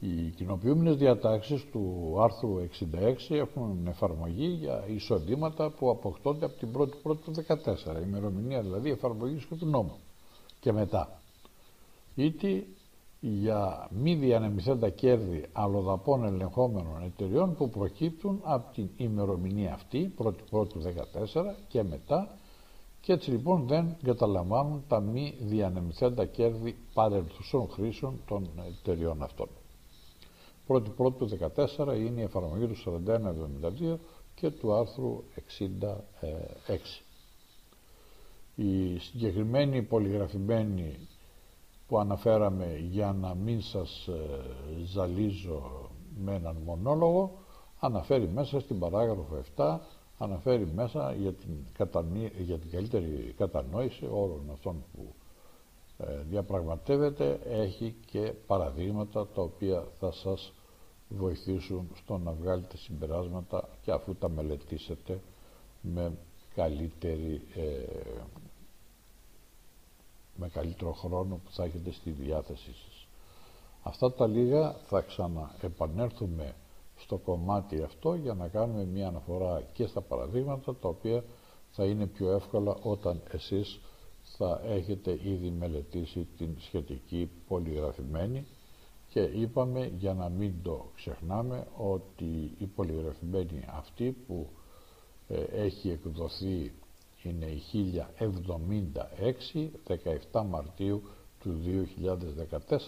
Οι 0.00 0.30
κοινοποιούμενες 0.36 0.96
διατάξεις 0.96 1.64
του 1.70 2.14
άρθρου 2.20 2.56
66 3.28 3.34
έχουν 3.34 3.86
εφαρμογή 3.86 4.46
για 4.46 4.84
εισοδήματα 4.86 5.70
που 5.70 5.90
αποκτώνται 5.90 6.44
από 6.44 6.54
την 6.58 6.68
1η 6.78 7.02
Πρώτη 7.02 7.22
του 7.22 7.32
14, 7.48 8.02
ημερομηνία 8.06 8.62
δηλαδή 8.62 8.90
εφαρμογής 8.90 9.44
και 9.44 9.54
του 9.54 9.66
νόμου 9.66 9.96
και 10.60 10.72
μετά. 10.72 11.20
Είτε 12.14 12.66
για 13.20 13.88
μη 13.90 14.14
διανεμηθέντα 14.14 14.88
κέρδη 14.88 15.44
αλλοδαπών 15.52 16.24
ελεγχόμενων 16.24 17.02
εταιριών 17.02 17.54
που 17.54 17.70
προκύπτουν 17.70 18.40
από 18.42 18.74
την 18.74 18.88
ημερομηνία 18.96 19.72
αυτή, 19.74 20.14
1η 20.18 20.68
του 20.68 20.82
14 21.34 21.42
και 21.68 21.82
μετά 21.82 22.38
και 23.00 23.12
έτσι 23.12 23.30
λοιπόν 23.30 23.66
δεν 23.66 23.96
καταλαμβάνουν 24.02 24.84
τα 24.88 25.00
μη 25.00 25.34
διανεμηθέντα 25.40 26.24
κέρδη 26.24 26.76
παρελθουσών 26.94 27.68
χρήσεων 27.68 28.20
των 28.26 28.50
εταιριών 28.68 29.22
αυτών. 29.22 29.48
1η 30.68 30.82
του 30.94 31.28
14 31.76 31.96
είναι 31.96 32.20
η 32.20 32.24
εφαρμογή 32.24 32.66
του 32.66 33.02
4172 33.84 33.96
και 34.34 34.50
του 34.50 34.72
άρθρου 34.74 35.22
66. 36.66 37.05
Η 38.58 38.98
συγκεκριμένη 38.98 39.82
πολυγραφημένη 39.82 41.08
που 41.88 41.98
αναφέραμε 41.98 42.76
για 42.90 43.12
να 43.12 43.34
μην 43.34 43.60
σας 43.62 44.06
ε, 44.08 44.84
ζαλίζω 44.84 45.90
με 46.24 46.34
έναν 46.34 46.56
μονόλογο 46.64 47.38
αναφέρει 47.80 48.28
μέσα 48.28 48.60
στην 48.60 48.78
παράγραφο 48.78 49.42
7 49.56 49.78
αναφέρει 50.18 50.66
μέσα 50.74 51.14
για 51.14 51.32
την, 51.32 51.50
για 52.38 52.58
την 52.58 52.70
καλύτερη 52.70 53.34
κατανόηση 53.36 54.04
όλων 54.04 54.50
αυτών 54.52 54.84
που 54.92 55.14
ε, 55.98 56.22
διαπραγματεύεται 56.28 57.40
έχει 57.44 57.94
και 58.06 58.32
παραδείγματα 58.46 59.26
τα 59.26 59.42
οποία 59.42 59.84
θα 59.98 60.12
σας 60.12 60.52
βοηθήσουν 61.08 61.88
στο 61.94 62.18
να 62.18 62.32
βγάλετε 62.32 62.76
συμπεράσματα 62.76 63.68
και 63.82 63.90
αφού 63.90 64.14
τα 64.14 64.28
μελετήσετε 64.28 65.20
με 65.80 66.12
καλύτερη 66.54 67.42
ε, 67.54 67.62
με 70.36 70.48
καλύτερο 70.48 70.92
χρόνο 70.92 71.40
που 71.44 71.50
θα 71.52 71.64
έχετε 71.64 71.90
στη 71.92 72.10
διάθεσή 72.10 72.72
σας. 72.74 73.06
Αυτά 73.82 74.12
τα 74.12 74.26
λίγα 74.26 74.72
θα 74.72 75.00
ξαναεπανέλθουμε 75.00 76.54
στο 76.98 77.16
κομμάτι 77.16 77.82
αυτό 77.82 78.14
για 78.14 78.34
να 78.34 78.48
κάνουμε 78.48 78.84
μία 78.84 79.08
αναφορά 79.08 79.62
και 79.72 79.86
στα 79.86 80.00
παραδείγματα 80.00 80.74
τα 80.74 80.88
οποία 80.88 81.24
θα 81.70 81.84
είναι 81.84 82.06
πιο 82.06 82.30
εύκολα 82.32 82.76
όταν 82.82 83.22
εσείς 83.32 83.80
θα 84.22 84.60
έχετε 84.64 85.18
ήδη 85.22 85.50
μελετήσει 85.50 86.28
την 86.38 86.56
σχετική 86.58 87.30
πολυγραφημένη 87.48 88.46
και 89.08 89.20
είπαμε 89.20 89.92
για 89.98 90.14
να 90.14 90.28
μην 90.28 90.52
το 90.62 90.90
ξεχνάμε 90.94 91.66
ότι 91.76 92.54
η 92.58 92.64
πολυγραφημένη 92.74 93.64
αυτή 93.70 94.16
που 94.26 94.48
ε, 95.28 95.40
έχει 95.40 95.90
εκδοθεί 95.90 96.72
είναι 97.28 97.46
η 97.46 97.62
1076 99.52 99.68
17 100.32 100.42
Μαρτίου 100.48 101.02
του 101.40 101.60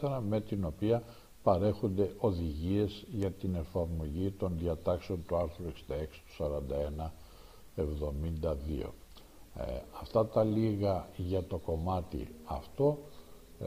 2014 0.00 0.20
με 0.28 0.40
την 0.40 0.64
οποία 0.64 1.02
παρέχονται 1.42 2.14
οδηγίες 2.18 3.04
για 3.10 3.30
την 3.30 3.54
εφαρμογή 3.54 4.30
των 4.30 4.58
διατάξεων 4.58 5.24
του 5.26 5.36
άρθρου 5.36 5.64
66 5.66 5.72
του 6.36 6.44
41 6.98 7.10
72. 7.76 8.90
Ε, 9.56 9.80
αυτά 10.00 10.26
τα 10.26 10.44
λίγα 10.44 11.08
για 11.16 11.42
το 11.44 11.58
κομμάτι 11.58 12.34
αυτό. 12.44 12.98
Ε, 13.60 13.66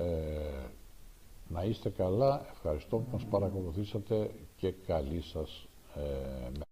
να 1.47 1.63
είστε 1.63 1.89
καλά. 1.89 2.45
Ευχαριστώ 2.51 2.97
που 2.97 3.07
μας 3.12 3.23
παρακολουθήσατε 3.25 4.31
και 4.57 4.71
καλή 4.71 5.21
σας 5.21 5.67
ε, 5.95 6.70